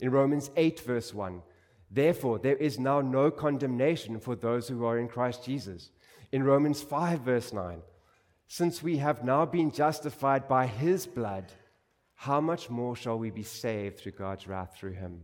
In 0.00 0.10
Romans 0.10 0.50
8, 0.56 0.80
verse 0.80 1.14
1, 1.14 1.40
therefore, 1.88 2.40
there 2.40 2.56
is 2.56 2.80
now 2.80 3.00
no 3.00 3.30
condemnation 3.30 4.18
for 4.18 4.34
those 4.34 4.66
who 4.66 4.84
are 4.84 4.98
in 4.98 5.06
Christ 5.06 5.44
Jesus. 5.44 5.90
In 6.32 6.42
Romans 6.42 6.82
5, 6.82 7.20
verse 7.20 7.52
9, 7.52 7.80
since 8.48 8.82
we 8.82 8.96
have 8.96 9.22
now 9.22 9.46
been 9.46 9.70
justified 9.70 10.48
by 10.48 10.66
his 10.66 11.06
blood, 11.06 11.52
how 12.16 12.40
much 12.40 12.70
more 12.70 12.96
shall 12.96 13.18
we 13.18 13.30
be 13.30 13.42
saved 13.42 13.98
through 13.98 14.12
God's 14.12 14.48
wrath 14.48 14.74
through 14.76 14.94
him? 14.94 15.20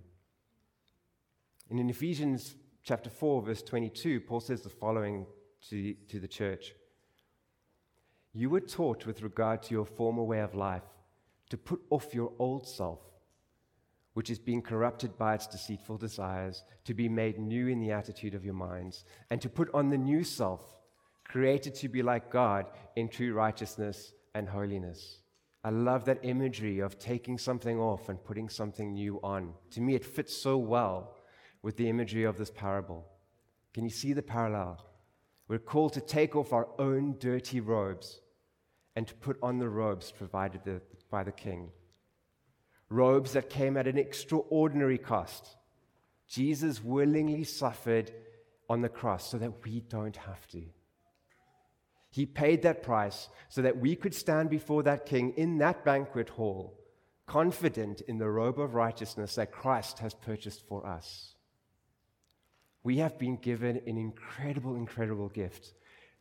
And 1.70 1.80
in 1.80 1.88
Ephesians 1.88 2.54
chapter 2.84 3.08
4, 3.08 3.42
verse 3.42 3.62
22, 3.62 4.20
Paul 4.20 4.40
says 4.40 4.60
the 4.60 4.68
following 4.68 5.26
to, 5.70 5.94
to 6.08 6.20
the 6.20 6.28
church 6.28 6.74
You 8.34 8.50
were 8.50 8.60
taught 8.60 9.06
with 9.06 9.22
regard 9.22 9.62
to 9.64 9.74
your 9.74 9.86
former 9.86 10.22
way 10.22 10.40
of 10.40 10.54
life 10.54 10.82
to 11.48 11.56
put 11.56 11.80
off 11.88 12.14
your 12.14 12.32
old 12.38 12.66
self, 12.68 13.00
which 14.12 14.28
is 14.28 14.38
being 14.38 14.60
corrupted 14.60 15.16
by 15.16 15.34
its 15.34 15.46
deceitful 15.46 15.96
desires, 15.96 16.62
to 16.84 16.92
be 16.92 17.08
made 17.08 17.38
new 17.38 17.68
in 17.68 17.80
the 17.80 17.90
attitude 17.90 18.34
of 18.34 18.44
your 18.44 18.54
minds, 18.54 19.04
and 19.30 19.40
to 19.40 19.48
put 19.48 19.72
on 19.74 19.88
the 19.88 19.98
new 19.98 20.24
self, 20.24 20.60
created 21.24 21.74
to 21.74 21.88
be 21.88 22.02
like 22.02 22.30
God 22.30 22.66
in 22.96 23.08
true 23.08 23.32
righteousness 23.32 24.12
and 24.34 24.48
holiness. 24.48 25.22
I 25.64 25.70
love 25.70 26.04
that 26.06 26.24
imagery 26.24 26.80
of 26.80 26.98
taking 26.98 27.38
something 27.38 27.78
off 27.78 28.08
and 28.08 28.22
putting 28.22 28.48
something 28.48 28.94
new 28.94 29.20
on. 29.22 29.54
To 29.70 29.80
me, 29.80 29.94
it 29.94 30.04
fits 30.04 30.36
so 30.36 30.58
well 30.58 31.14
with 31.62 31.76
the 31.76 31.88
imagery 31.88 32.24
of 32.24 32.36
this 32.36 32.50
parable. 32.50 33.06
Can 33.72 33.84
you 33.84 33.90
see 33.90 34.12
the 34.12 34.22
parallel? 34.22 34.84
We're 35.46 35.58
called 35.58 35.92
to 35.92 36.00
take 36.00 36.34
off 36.34 36.52
our 36.52 36.68
own 36.78 37.16
dirty 37.18 37.60
robes 37.60 38.20
and 38.96 39.06
to 39.06 39.14
put 39.14 39.38
on 39.42 39.58
the 39.58 39.68
robes 39.68 40.10
provided 40.10 40.82
by 41.10 41.22
the 41.22 41.32
king. 41.32 41.70
Robes 42.88 43.32
that 43.32 43.48
came 43.48 43.76
at 43.76 43.86
an 43.86 43.98
extraordinary 43.98 44.98
cost. 44.98 45.56
Jesus 46.28 46.82
willingly 46.82 47.44
suffered 47.44 48.10
on 48.68 48.80
the 48.80 48.88
cross 48.88 49.30
so 49.30 49.38
that 49.38 49.64
we 49.64 49.80
don't 49.80 50.16
have 50.16 50.46
to. 50.48 50.62
He 52.12 52.26
paid 52.26 52.60
that 52.62 52.82
price 52.82 53.28
so 53.48 53.62
that 53.62 53.78
we 53.78 53.96
could 53.96 54.14
stand 54.14 54.50
before 54.50 54.82
that 54.82 55.06
king 55.06 55.32
in 55.38 55.56
that 55.58 55.82
banquet 55.82 56.28
hall, 56.28 56.78
confident 57.26 58.02
in 58.02 58.18
the 58.18 58.28
robe 58.28 58.60
of 58.60 58.74
righteousness 58.74 59.34
that 59.36 59.50
Christ 59.50 59.98
has 60.00 60.12
purchased 60.12 60.68
for 60.68 60.86
us. 60.86 61.34
We 62.84 62.98
have 62.98 63.18
been 63.18 63.36
given 63.36 63.80
an 63.86 63.96
incredible, 63.96 64.76
incredible 64.76 65.30
gift. 65.30 65.72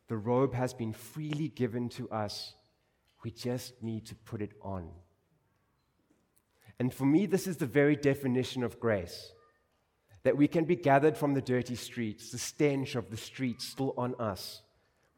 The 0.08 0.16
robe 0.16 0.54
has 0.54 0.72
been 0.72 0.94
freely 0.94 1.48
given 1.48 1.90
to 1.90 2.08
us. 2.08 2.54
We 3.22 3.30
just 3.30 3.82
need 3.82 4.06
to 4.06 4.14
put 4.14 4.40
it 4.40 4.52
on. 4.62 4.88
And 6.78 6.92
for 6.94 7.04
me, 7.04 7.26
this 7.26 7.46
is 7.46 7.58
the 7.58 7.66
very 7.66 7.96
definition 7.96 8.64
of 8.64 8.80
grace 8.80 9.30
that 10.22 10.38
we 10.38 10.48
can 10.48 10.64
be 10.64 10.76
gathered 10.76 11.18
from 11.18 11.34
the 11.34 11.42
dirty 11.42 11.74
streets, 11.74 12.30
the 12.30 12.38
stench 12.38 12.94
of 12.94 13.10
the 13.10 13.16
streets 13.18 13.68
still 13.68 13.92
on 13.98 14.14
us 14.18 14.62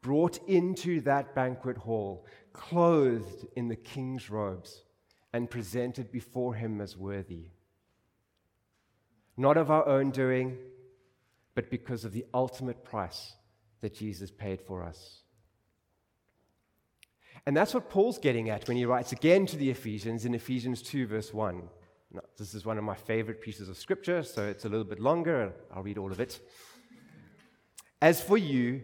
brought 0.05 0.37
into 0.47 1.01
that 1.01 1.33
banquet 1.33 1.77
hall, 1.77 2.27
clothed 2.53 3.47
in 3.55 3.69
the 3.69 3.75
king's 3.75 4.29
robes, 4.29 4.83
and 5.33 5.49
presented 5.49 6.11
before 6.11 6.53
him 6.53 6.79
as 6.79 6.95
worthy. 6.95 7.47
Not 9.35 9.57
of 9.57 9.71
our 9.71 9.87
own 9.87 10.11
doing, 10.11 10.59
but 11.55 11.71
because 11.71 12.05
of 12.05 12.13
the 12.13 12.23
ultimate 12.35 12.83
price 12.83 13.33
that 13.81 13.95
Jesus 13.95 14.29
paid 14.29 14.61
for 14.61 14.83
us. 14.83 15.23
And 17.47 17.57
that's 17.57 17.73
what 17.73 17.89
Paul's 17.89 18.19
getting 18.19 18.51
at 18.51 18.67
when 18.67 18.77
he 18.77 18.85
writes 18.85 19.11
again 19.11 19.47
to 19.47 19.57
the 19.57 19.71
Ephesians 19.71 20.23
in 20.23 20.35
Ephesians 20.35 20.83
2, 20.83 21.07
verse 21.07 21.33
1. 21.33 21.63
Now, 22.11 22.21
this 22.37 22.53
is 22.53 22.63
one 22.63 22.77
of 22.77 22.83
my 22.83 22.95
favorite 22.95 23.41
pieces 23.41 23.69
of 23.69 23.77
scripture, 23.77 24.21
so 24.21 24.45
it's 24.45 24.65
a 24.65 24.69
little 24.69 24.85
bit 24.85 24.99
longer. 24.99 25.51
I'll 25.73 25.81
read 25.81 25.97
all 25.97 26.11
of 26.11 26.19
it. 26.19 26.39
As 28.03 28.21
for 28.21 28.37
you, 28.37 28.83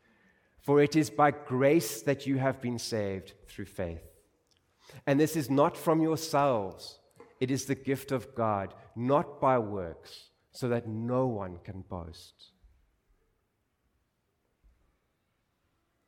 For 0.61 0.81
it 0.81 0.95
is 0.95 1.09
by 1.09 1.31
grace 1.31 2.01
that 2.03 2.27
you 2.27 2.37
have 2.37 2.61
been 2.61 2.77
saved 2.77 3.33
through 3.47 3.65
faith. 3.65 4.03
And 5.07 5.19
this 5.19 5.35
is 5.35 5.49
not 5.49 5.75
from 5.75 6.01
yourselves, 6.01 6.99
it 7.39 7.49
is 7.49 7.65
the 7.65 7.75
gift 7.75 8.11
of 8.11 8.35
God, 8.35 8.73
not 8.95 9.41
by 9.41 9.57
works, 9.57 10.29
so 10.51 10.67
that 10.69 10.87
no 10.87 11.25
one 11.25 11.57
can 11.63 11.81
boast. 11.81 12.51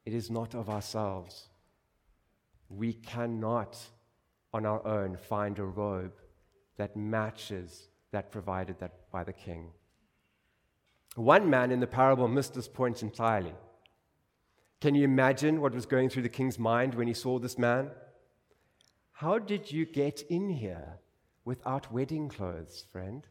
It 0.05 0.13
is 0.13 0.29
not 0.29 0.53
of 0.53 0.69
ourselves. 0.69 1.47
We 2.69 2.93
cannot, 2.93 3.77
on 4.53 4.65
our 4.65 4.85
own, 4.85 5.17
find 5.17 5.57
a 5.57 5.63
robe 5.63 6.13
that 6.77 6.95
matches 6.95 7.87
that 8.11 8.31
provided 8.31 8.79
that 8.79 9.09
by 9.11 9.23
the 9.23 9.33
king. 9.33 9.71
One 11.15 11.49
man 11.49 11.71
in 11.71 11.79
the 11.79 11.87
parable 11.87 12.27
missed 12.27 12.53
this 12.53 12.67
point 12.67 13.01
entirely. 13.01 13.53
Can 14.83 14.95
you 14.95 15.05
imagine 15.05 15.61
what 15.61 15.73
was 15.73 15.85
going 15.85 16.09
through 16.09 16.23
the 16.23 16.27
king's 16.37 16.59
mind 16.59 16.93
when 16.93 17.07
he 17.07 17.13
saw 17.13 17.39
this 17.39 17.57
man? 17.57 17.89
How 19.13 19.39
did 19.39 19.71
you 19.71 19.85
get 19.85 20.23
in 20.23 20.49
here 20.49 20.99
without 21.45 21.93
wedding 21.93 22.27
clothes, 22.27 22.83
friend? 22.91 23.25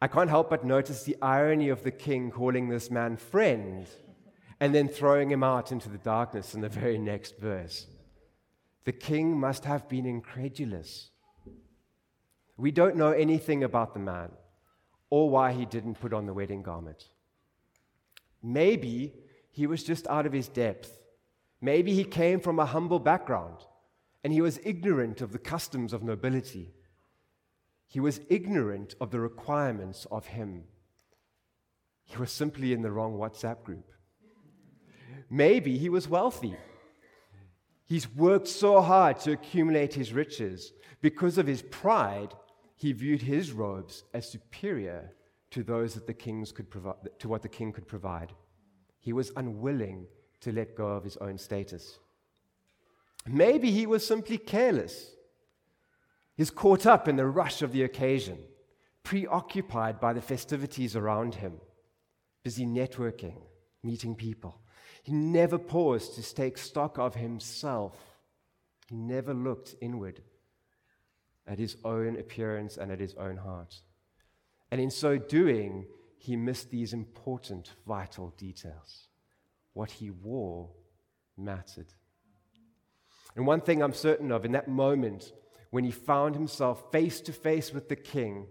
I 0.00 0.06
can't 0.06 0.30
help 0.30 0.48
but 0.48 0.64
notice 0.64 1.02
the 1.02 1.16
irony 1.20 1.70
of 1.70 1.82
the 1.82 1.90
king 1.90 2.30
calling 2.30 2.68
this 2.68 2.88
man 2.88 3.16
friend 3.16 3.88
and 4.60 4.72
then 4.72 4.86
throwing 4.86 5.28
him 5.28 5.42
out 5.42 5.72
into 5.72 5.88
the 5.88 5.98
darkness 5.98 6.54
in 6.54 6.60
the 6.60 6.68
very 6.68 6.96
next 6.96 7.40
verse. 7.40 7.88
The 8.84 8.92
king 8.92 9.36
must 9.36 9.64
have 9.64 9.88
been 9.88 10.06
incredulous. 10.06 11.10
We 12.56 12.70
don't 12.70 12.94
know 12.94 13.10
anything 13.10 13.64
about 13.64 13.92
the 13.92 13.98
man 13.98 14.30
or 15.10 15.28
why 15.28 15.50
he 15.50 15.66
didn't 15.66 16.00
put 16.00 16.12
on 16.12 16.26
the 16.26 16.34
wedding 16.34 16.62
garment. 16.62 17.08
Maybe 18.40 19.24
he 19.58 19.66
was 19.66 19.82
just 19.82 20.06
out 20.06 20.24
of 20.24 20.32
his 20.32 20.46
depth. 20.46 21.00
Maybe 21.60 21.92
he 21.92 22.04
came 22.04 22.38
from 22.38 22.60
a 22.60 22.64
humble 22.64 23.00
background 23.00 23.56
and 24.22 24.32
he 24.32 24.40
was 24.40 24.60
ignorant 24.62 25.20
of 25.20 25.32
the 25.32 25.38
customs 25.40 25.92
of 25.92 26.00
nobility. 26.00 26.74
He 27.88 27.98
was 27.98 28.20
ignorant 28.28 28.94
of 29.00 29.10
the 29.10 29.18
requirements 29.18 30.06
of 30.12 30.26
him. 30.26 30.62
He 32.04 32.18
was 32.18 32.30
simply 32.30 32.72
in 32.72 32.82
the 32.82 32.92
wrong 32.92 33.14
WhatsApp 33.18 33.64
group. 33.64 33.90
Maybe 35.28 35.76
he 35.76 35.88
was 35.88 36.08
wealthy. 36.08 36.54
He's 37.84 38.08
worked 38.14 38.46
so 38.46 38.80
hard 38.80 39.18
to 39.20 39.32
accumulate 39.32 39.92
his 39.92 40.12
riches. 40.12 40.72
Because 41.00 41.36
of 41.36 41.48
his 41.48 41.62
pride, 41.62 42.32
he 42.76 42.92
viewed 42.92 43.22
his 43.22 43.50
robes 43.50 44.04
as 44.14 44.30
superior 44.30 45.14
to 45.50 45.64
those 45.64 45.94
that 45.94 46.06
the 46.06 46.14
kings 46.14 46.52
could 46.52 46.70
provide, 46.70 46.94
to 47.18 47.28
what 47.28 47.42
the 47.42 47.48
king 47.48 47.72
could 47.72 47.88
provide. 47.88 48.32
He 48.98 49.12
was 49.12 49.32
unwilling 49.36 50.06
to 50.40 50.52
let 50.52 50.76
go 50.76 50.88
of 50.88 51.04
his 51.04 51.16
own 51.18 51.38
status. 51.38 51.98
Maybe 53.26 53.70
he 53.70 53.86
was 53.86 54.06
simply 54.06 54.38
careless. 54.38 55.12
He's 56.36 56.50
caught 56.50 56.86
up 56.86 57.08
in 57.08 57.16
the 57.16 57.26
rush 57.26 57.62
of 57.62 57.72
the 57.72 57.82
occasion, 57.82 58.38
preoccupied 59.02 60.00
by 60.00 60.12
the 60.12 60.22
festivities 60.22 60.94
around 60.94 61.36
him, 61.36 61.54
busy 62.44 62.64
networking, 62.64 63.36
meeting 63.82 64.14
people. 64.14 64.60
He 65.02 65.12
never 65.12 65.58
paused 65.58 66.14
to 66.14 66.34
take 66.34 66.58
stock 66.58 66.98
of 66.98 67.14
himself. 67.14 67.96
He 68.88 68.94
never 68.94 69.34
looked 69.34 69.74
inward 69.80 70.22
at 71.46 71.58
his 71.58 71.76
own 71.84 72.16
appearance 72.16 72.76
and 72.76 72.92
at 72.92 73.00
his 73.00 73.14
own 73.14 73.38
heart. 73.38 73.80
And 74.70 74.80
in 74.80 74.90
so 74.90 75.18
doing, 75.18 75.86
he 76.18 76.36
missed 76.36 76.70
these 76.70 76.92
important, 76.92 77.72
vital 77.86 78.34
details. 78.36 79.08
What 79.72 79.90
he 79.90 80.10
wore 80.10 80.70
mattered. 81.36 81.94
And 83.36 83.46
one 83.46 83.60
thing 83.60 83.82
I'm 83.82 83.94
certain 83.94 84.32
of 84.32 84.44
in 84.44 84.52
that 84.52 84.68
moment, 84.68 85.32
when 85.70 85.84
he 85.84 85.92
found 85.92 86.34
himself 86.34 86.90
face 86.90 87.20
to 87.22 87.32
face 87.32 87.72
with 87.72 87.88
the 87.88 87.96
king, 87.96 88.46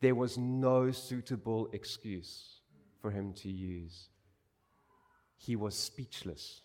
there 0.00 0.14
was 0.14 0.38
no 0.38 0.92
suitable 0.92 1.68
excuse 1.72 2.60
for 3.02 3.10
him 3.10 3.32
to 3.32 3.50
use. 3.50 4.08
He 5.36 5.56
was 5.56 5.74
speechless. 5.76 6.62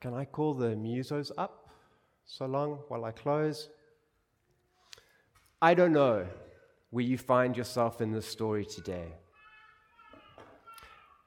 Can 0.00 0.14
I 0.14 0.24
call 0.24 0.54
the 0.54 0.76
musos 0.76 1.32
up 1.36 1.68
so 2.24 2.46
long 2.46 2.78
while 2.86 3.04
I 3.04 3.10
close? 3.10 3.68
I 5.60 5.74
don't 5.74 5.92
know 5.92 6.24
where 6.90 7.04
you 7.04 7.18
find 7.18 7.56
yourself 7.56 8.00
in 8.00 8.12
this 8.12 8.26
story 8.26 8.64
today. 8.64 9.08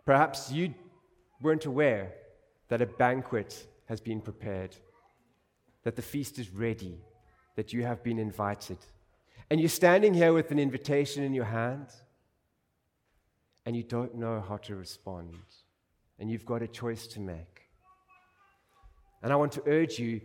Perhaps 0.05 0.51
you 0.51 0.73
weren't 1.41 1.65
aware 1.65 2.13
that 2.69 2.81
a 2.81 2.85
banquet 2.85 3.67
has 3.87 3.99
been 3.99 4.21
prepared, 4.21 4.75
that 5.83 5.97
the 5.97 6.01
feast 6.01 6.39
is 6.39 6.49
ready, 6.49 6.97
that 7.57 7.73
you 7.73 7.83
have 7.83 8.03
been 8.03 8.19
invited. 8.19 8.77
And 9.49 9.59
you're 9.59 9.67
standing 9.67 10.13
here 10.13 10.31
with 10.31 10.51
an 10.51 10.59
invitation 10.59 11.23
in 11.23 11.33
your 11.33 11.45
hand, 11.45 11.87
and 13.65 13.75
you 13.75 13.83
don't 13.83 14.15
know 14.15 14.39
how 14.47 14.57
to 14.57 14.75
respond, 14.77 15.35
and 16.19 16.31
you've 16.31 16.45
got 16.45 16.61
a 16.61 16.67
choice 16.69 17.05
to 17.07 17.19
make. 17.19 17.63
And 19.21 19.33
I 19.33 19.35
want 19.35 19.51
to 19.53 19.63
urge 19.67 19.99
you 19.99 20.21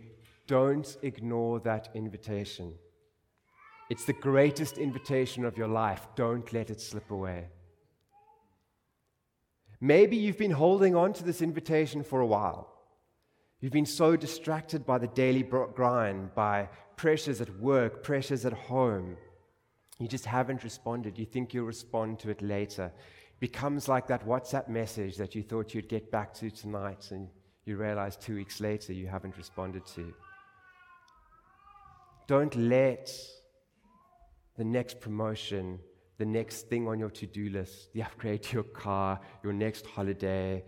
don't 0.47 0.95
ignore 1.01 1.59
that 1.59 1.89
invitation. 1.93 2.73
It's 3.89 4.05
the 4.05 4.13
greatest 4.13 4.77
invitation 4.77 5.45
of 5.45 5.57
your 5.57 5.67
life. 5.67 6.07
Don't 6.15 6.51
let 6.51 6.69
it 6.69 6.81
slip 6.81 7.09
away. 7.09 7.47
Maybe 9.79 10.17
you've 10.17 10.37
been 10.37 10.51
holding 10.51 10.95
on 10.95 11.13
to 11.13 11.23
this 11.23 11.41
invitation 11.41 12.03
for 12.03 12.19
a 12.19 12.25
while. 12.25 12.73
You've 13.59 13.73
been 13.73 13.85
so 13.85 14.15
distracted 14.15 14.85
by 14.85 14.97
the 14.97 15.07
daily 15.07 15.43
grind, 15.43 16.35
by 16.35 16.69
pressures 16.95 17.41
at 17.41 17.59
work, 17.59 18.03
pressures 18.03 18.45
at 18.45 18.53
home. 18.53 19.17
You 19.99 20.07
just 20.07 20.25
haven't 20.25 20.63
responded. 20.63 21.17
You 21.17 21.25
think 21.25 21.53
you'll 21.53 21.65
respond 21.65 22.19
to 22.19 22.29
it 22.29 22.41
later. 22.41 22.91
It 23.33 23.39
becomes 23.39 23.87
like 23.87 24.07
that 24.07 24.27
WhatsApp 24.27 24.67
message 24.67 25.15
that 25.17 25.33
you 25.33 25.43
thought 25.43 25.73
you'd 25.73 25.89
get 25.89 26.11
back 26.11 26.33
to 26.35 26.51
tonight, 26.51 27.09
and 27.11 27.29
you 27.65 27.77
realize 27.77 28.15
two 28.15 28.35
weeks 28.35 28.59
later 28.59 28.93
you 28.93 29.07
haven't 29.07 29.37
responded 29.37 29.85
to. 29.95 30.13
Don't 32.27 32.55
let 32.55 33.09
the 34.57 34.63
next 34.63 34.99
promotion, 34.99 35.79
the 36.17 36.25
next 36.25 36.67
thing 36.67 36.87
on 36.87 36.99
your 36.99 37.11
to 37.11 37.27
do 37.27 37.49
list, 37.49 37.93
the 37.93 38.01
upgrade 38.03 38.43
to 38.43 38.53
your 38.53 38.63
car, 38.63 39.19
your 39.43 39.53
next 39.53 39.85
holiday, 39.85 40.63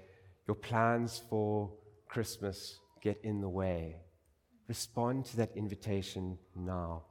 your 0.47 0.55
plans 0.55 1.21
for 1.29 1.71
Christmas 2.07 2.79
get 3.01 3.19
in 3.23 3.41
the 3.41 3.49
way. 3.49 3.95
Respond 4.67 5.25
to 5.25 5.37
that 5.37 5.55
invitation 5.55 6.37
now. 6.55 7.03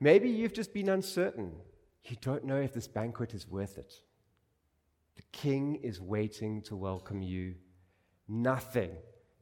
Maybe 0.00 0.28
you've 0.28 0.52
just 0.52 0.74
been 0.74 0.88
uncertain. 0.88 1.52
You 2.04 2.16
don't 2.20 2.44
know 2.44 2.60
if 2.60 2.74
this 2.74 2.88
banquet 2.88 3.34
is 3.34 3.48
worth 3.48 3.78
it. 3.78 3.92
The 5.16 5.22
king 5.32 5.76
is 5.76 6.00
waiting 6.00 6.62
to 6.62 6.76
welcome 6.76 7.22
you. 7.22 7.54
Nothing 8.28 8.90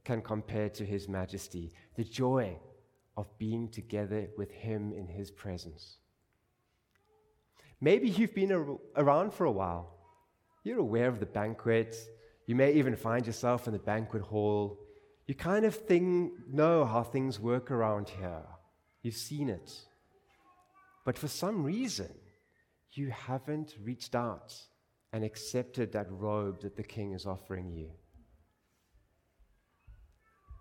can 0.04 0.20
compare 0.20 0.68
to 0.68 0.84
his 0.84 1.08
majesty. 1.08 1.72
The 1.96 2.04
joy 2.04 2.58
of 3.16 3.26
being 3.38 3.68
together 3.68 4.28
with 4.36 4.50
him 4.50 4.92
in 4.92 5.06
his 5.06 5.30
presence. 5.30 5.98
Maybe 7.80 8.08
you've 8.08 8.34
been 8.34 8.52
ar- 8.52 8.78
around 8.96 9.32
for 9.34 9.44
a 9.44 9.52
while. 9.52 9.94
You're 10.64 10.78
aware 10.78 11.08
of 11.08 11.20
the 11.20 11.26
banquet. 11.26 11.96
You 12.46 12.54
may 12.54 12.72
even 12.72 12.96
find 12.96 13.26
yourself 13.26 13.66
in 13.66 13.72
the 13.72 13.78
banquet 13.78 14.22
hall. 14.22 14.78
You 15.26 15.34
kind 15.34 15.64
of 15.64 15.74
think, 15.74 16.32
know 16.50 16.84
how 16.84 17.02
things 17.02 17.38
work 17.40 17.70
around 17.70 18.08
here. 18.08 18.42
You've 19.02 19.16
seen 19.16 19.48
it. 19.48 19.70
But 21.04 21.18
for 21.18 21.28
some 21.28 21.62
reason, 21.62 22.12
you 22.92 23.10
haven't 23.10 23.74
reached 23.82 24.14
out 24.14 24.54
and 25.12 25.22
accepted 25.22 25.92
that 25.92 26.10
robe 26.10 26.62
that 26.62 26.76
the 26.76 26.82
king 26.82 27.12
is 27.12 27.26
offering 27.26 27.70
you. 27.70 27.90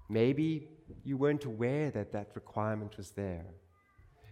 Maybe 0.09 0.67
you 1.03 1.17
weren't 1.17 1.45
aware 1.45 1.91
that 1.91 2.11
that 2.11 2.29
requirement 2.35 2.97
was 2.97 3.11
there. 3.11 3.45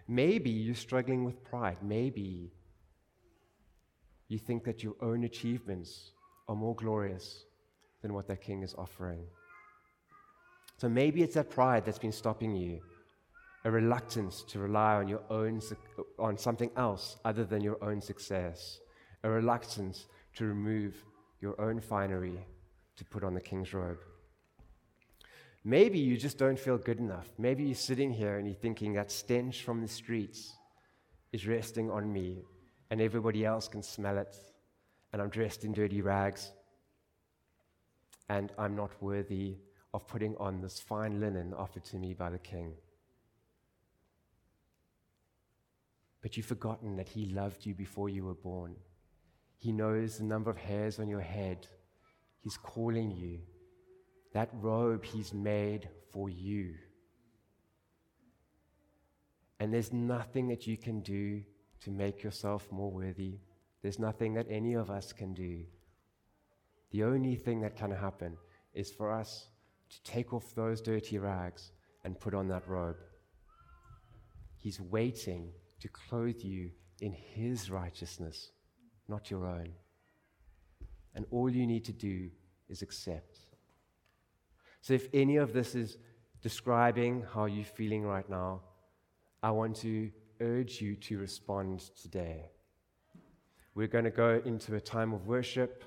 Maybe 0.08 0.50
you're 0.50 0.76
struggling 0.76 1.24
with 1.24 1.44
pride. 1.44 1.78
Maybe 1.82 2.52
you 4.28 4.38
think 4.38 4.64
that 4.64 4.84
your 4.84 4.96
own 5.02 5.24
achievements 5.24 6.12
are 6.48 6.56
more 6.56 6.76
glorious 6.76 7.46
than 8.02 8.14
what 8.14 8.28
that 8.28 8.42
king 8.42 8.64
is 8.64 8.74
offering. 8.78 9.24
So 10.78 10.90
maybe 10.90 11.22
it's 11.22 11.36
that 11.36 11.50
pride 11.50 11.86
that's 11.86 12.00
been 12.00 12.12
stopping 12.12 12.56
you, 12.56 12.80
a 13.66 13.70
reluctance 13.70 14.42
to 14.44 14.60
rely 14.60 14.96
on 14.96 15.08
your 15.08 15.22
own 15.30 15.62
on 16.18 16.38
something 16.38 16.72
else 16.76 17.18
other 17.24 17.46
than 17.46 17.62
your 17.62 17.78
own 17.84 18.02
success, 18.02 18.80
a 19.24 19.30
reluctance 19.30 20.08
to 20.36 20.46
remove 20.46 20.96
your 21.40 21.60
own 21.62 21.80
finery 21.80 22.40
to 22.96 23.06
put 23.06 23.24
on 23.24 23.34
the 23.34 23.42
king's 23.42 23.74
robe. 23.74 24.00
Maybe 25.64 26.00
you 26.00 26.18
just 26.18 26.38
don't 26.38 26.60
feel 26.60 26.78
good 26.78 27.00
enough. 27.00 27.30
Maybe 27.38 27.64
you're 27.64 27.76
sitting 27.76 28.12
here 28.12 28.38
and 28.38 28.48
you're 28.48 28.56
thinking 28.56 28.94
that 28.94 29.12
stench 29.12 29.64
from 29.64 29.82
the 29.82 29.88
streets 29.88 30.54
is 31.32 31.48
resting 31.48 31.92
on 31.92 32.12
me 32.12 32.44
and 32.90 33.00
everybody 33.00 33.46
else 33.46 33.68
can 33.68 33.84
smell 33.84 34.18
it 34.18 34.36
and 35.14 35.22
I'm 35.22 35.30
dressed 35.30 35.64
in 35.64 35.72
dirty 35.72 36.02
rags 36.02 36.52
and 38.28 38.52
I'm 38.58 38.76
not 38.76 38.92
worthy 39.02 39.58
of 39.94 40.08
putting 40.08 40.36
on 40.38 40.62
this 40.62 40.80
fine 40.80 41.20
linen 41.20 41.54
offered 41.54 41.84
to 41.86 41.98
me 41.98 42.14
by 42.14 42.30
the 42.30 42.40
king. 42.40 42.74
But 46.22 46.38
you've 46.38 46.46
forgotten 46.46 46.96
that 46.98 47.10
he 47.10 47.26
loved 47.26 47.66
you 47.66 47.74
before 47.74 48.10
you 48.10 48.26
were 48.26 48.34
born. 48.34 48.76
He 49.58 49.72
knows 49.72 50.18
the 50.18 50.24
number 50.24 50.50
of 50.50 50.58
hairs 50.58 51.00
on 51.00 51.08
your 51.08 51.22
head. 51.22 51.68
He's 52.42 52.58
calling 52.58 53.12
you. 53.12 53.40
That 54.34 54.50
robe 54.54 55.04
he's 55.04 55.34
made 55.34 55.90
for 56.12 56.30
you. 56.30 56.76
And 59.60 59.74
there's 59.74 59.94
nothing 59.94 60.48
that 60.48 60.66
you 60.66 60.78
can 60.78 61.02
do 61.02 61.44
to 61.82 61.92
make 61.92 62.24
yourself 62.24 62.68
more 62.72 62.92
worthy. 62.92 63.40
There's 63.82 64.00
nothing 64.00 64.34
that 64.36 64.48
any 64.50 64.74
of 64.74 64.90
us 64.90 65.14
can 65.14 65.34
do. 65.34 65.64
The 66.92 67.04
only 67.04 67.36
thing 67.36 67.62
that 67.62 67.76
can 67.76 67.92
happen 67.92 68.38
is 68.74 68.92
for 68.92 69.12
us 69.12 69.48
to 69.90 70.04
take 70.04 70.34
off 70.34 70.56
those 70.56 70.82
dirty 70.82 71.18
rags 71.18 71.72
and 72.04 72.20
put 72.20 72.34
on 72.34 72.48
that 72.48 72.68
robe. 72.68 72.98
He's 74.58 74.80
waiting 74.80 75.52
to 75.80 75.90
clothe 75.90 76.42
you 76.42 76.72
in 77.02 77.14
His 77.14 77.70
righteousness, 77.70 78.52
not 79.08 79.32
your 79.32 79.46
own. 79.46 79.70
And 81.16 81.26
all 81.32 81.50
you 81.50 81.68
need 81.68 81.86
to 81.86 81.94
do 81.94 82.30
is 82.70 82.82
accept. 82.82 83.40
So 84.82 84.94
if 84.94 85.08
any 85.14 85.38
of 85.38 85.54
this 85.54 85.76
is 85.76 85.98
describing 86.42 87.24
how 87.34 87.46
you're 87.46 87.64
feeling 87.64 88.04
right 88.04 88.28
now, 88.28 88.62
I 89.44 89.52
want 89.52 89.76
to 89.78 90.12
urge 90.40 90.82
you 90.82 90.96
to 90.96 91.20
respond 91.20 91.82
today. 92.02 92.50
We're 93.76 93.88
going 93.88 94.06
to 94.06 94.12
go 94.12 94.42
into 94.44 94.76
a 94.76 94.82
time 94.82 95.14
of 95.14 95.28
worship. 95.28 95.84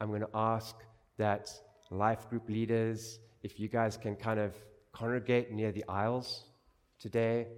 I'm 0.00 0.08
going 0.08 0.20
to 0.20 0.30
ask 0.32 0.76
that 1.18 1.50
life 1.90 2.30
group 2.30 2.48
leaders, 2.48 3.18
if 3.42 3.58
you 3.58 3.68
guys 3.68 3.96
can 3.96 4.14
kind 4.14 4.38
of 4.38 4.54
congregate 4.92 5.50
near 5.50 5.72
the 5.72 5.84
aisles 5.88 6.44
today. 7.00 7.48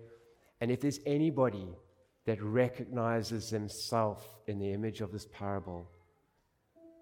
And 0.60 0.70
if 0.70 0.80
there's 0.80 1.00
anybody 1.06 1.68
that 2.24 2.42
recognizes 2.42 3.50
themselves 3.50 4.24
in 4.46 4.58
the 4.58 4.72
image 4.72 5.00
of 5.02 5.12
this 5.12 5.26
parable, 5.26 5.88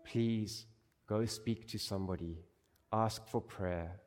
please 0.04 0.66
go 1.08 1.24
speak 1.24 1.68
to 1.68 1.78
somebody 1.78 2.36
ask 2.92 3.26
for 3.28 3.40
prayer. 3.40 4.00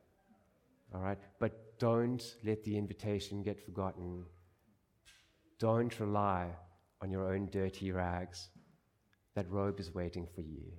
All 0.94 1.00
right? 1.00 1.18
But 1.38 1.78
don't 1.78 2.36
let 2.44 2.64
the 2.64 2.76
invitation 2.76 3.42
get 3.42 3.60
forgotten. 3.64 4.24
Don't 5.58 5.98
rely 6.00 6.48
on 7.02 7.10
your 7.10 7.32
own 7.32 7.48
dirty 7.50 7.92
rags. 7.92 8.50
That 9.34 9.50
robe 9.50 9.80
is 9.80 9.94
waiting 9.94 10.26
for 10.34 10.40
you. 10.40 10.72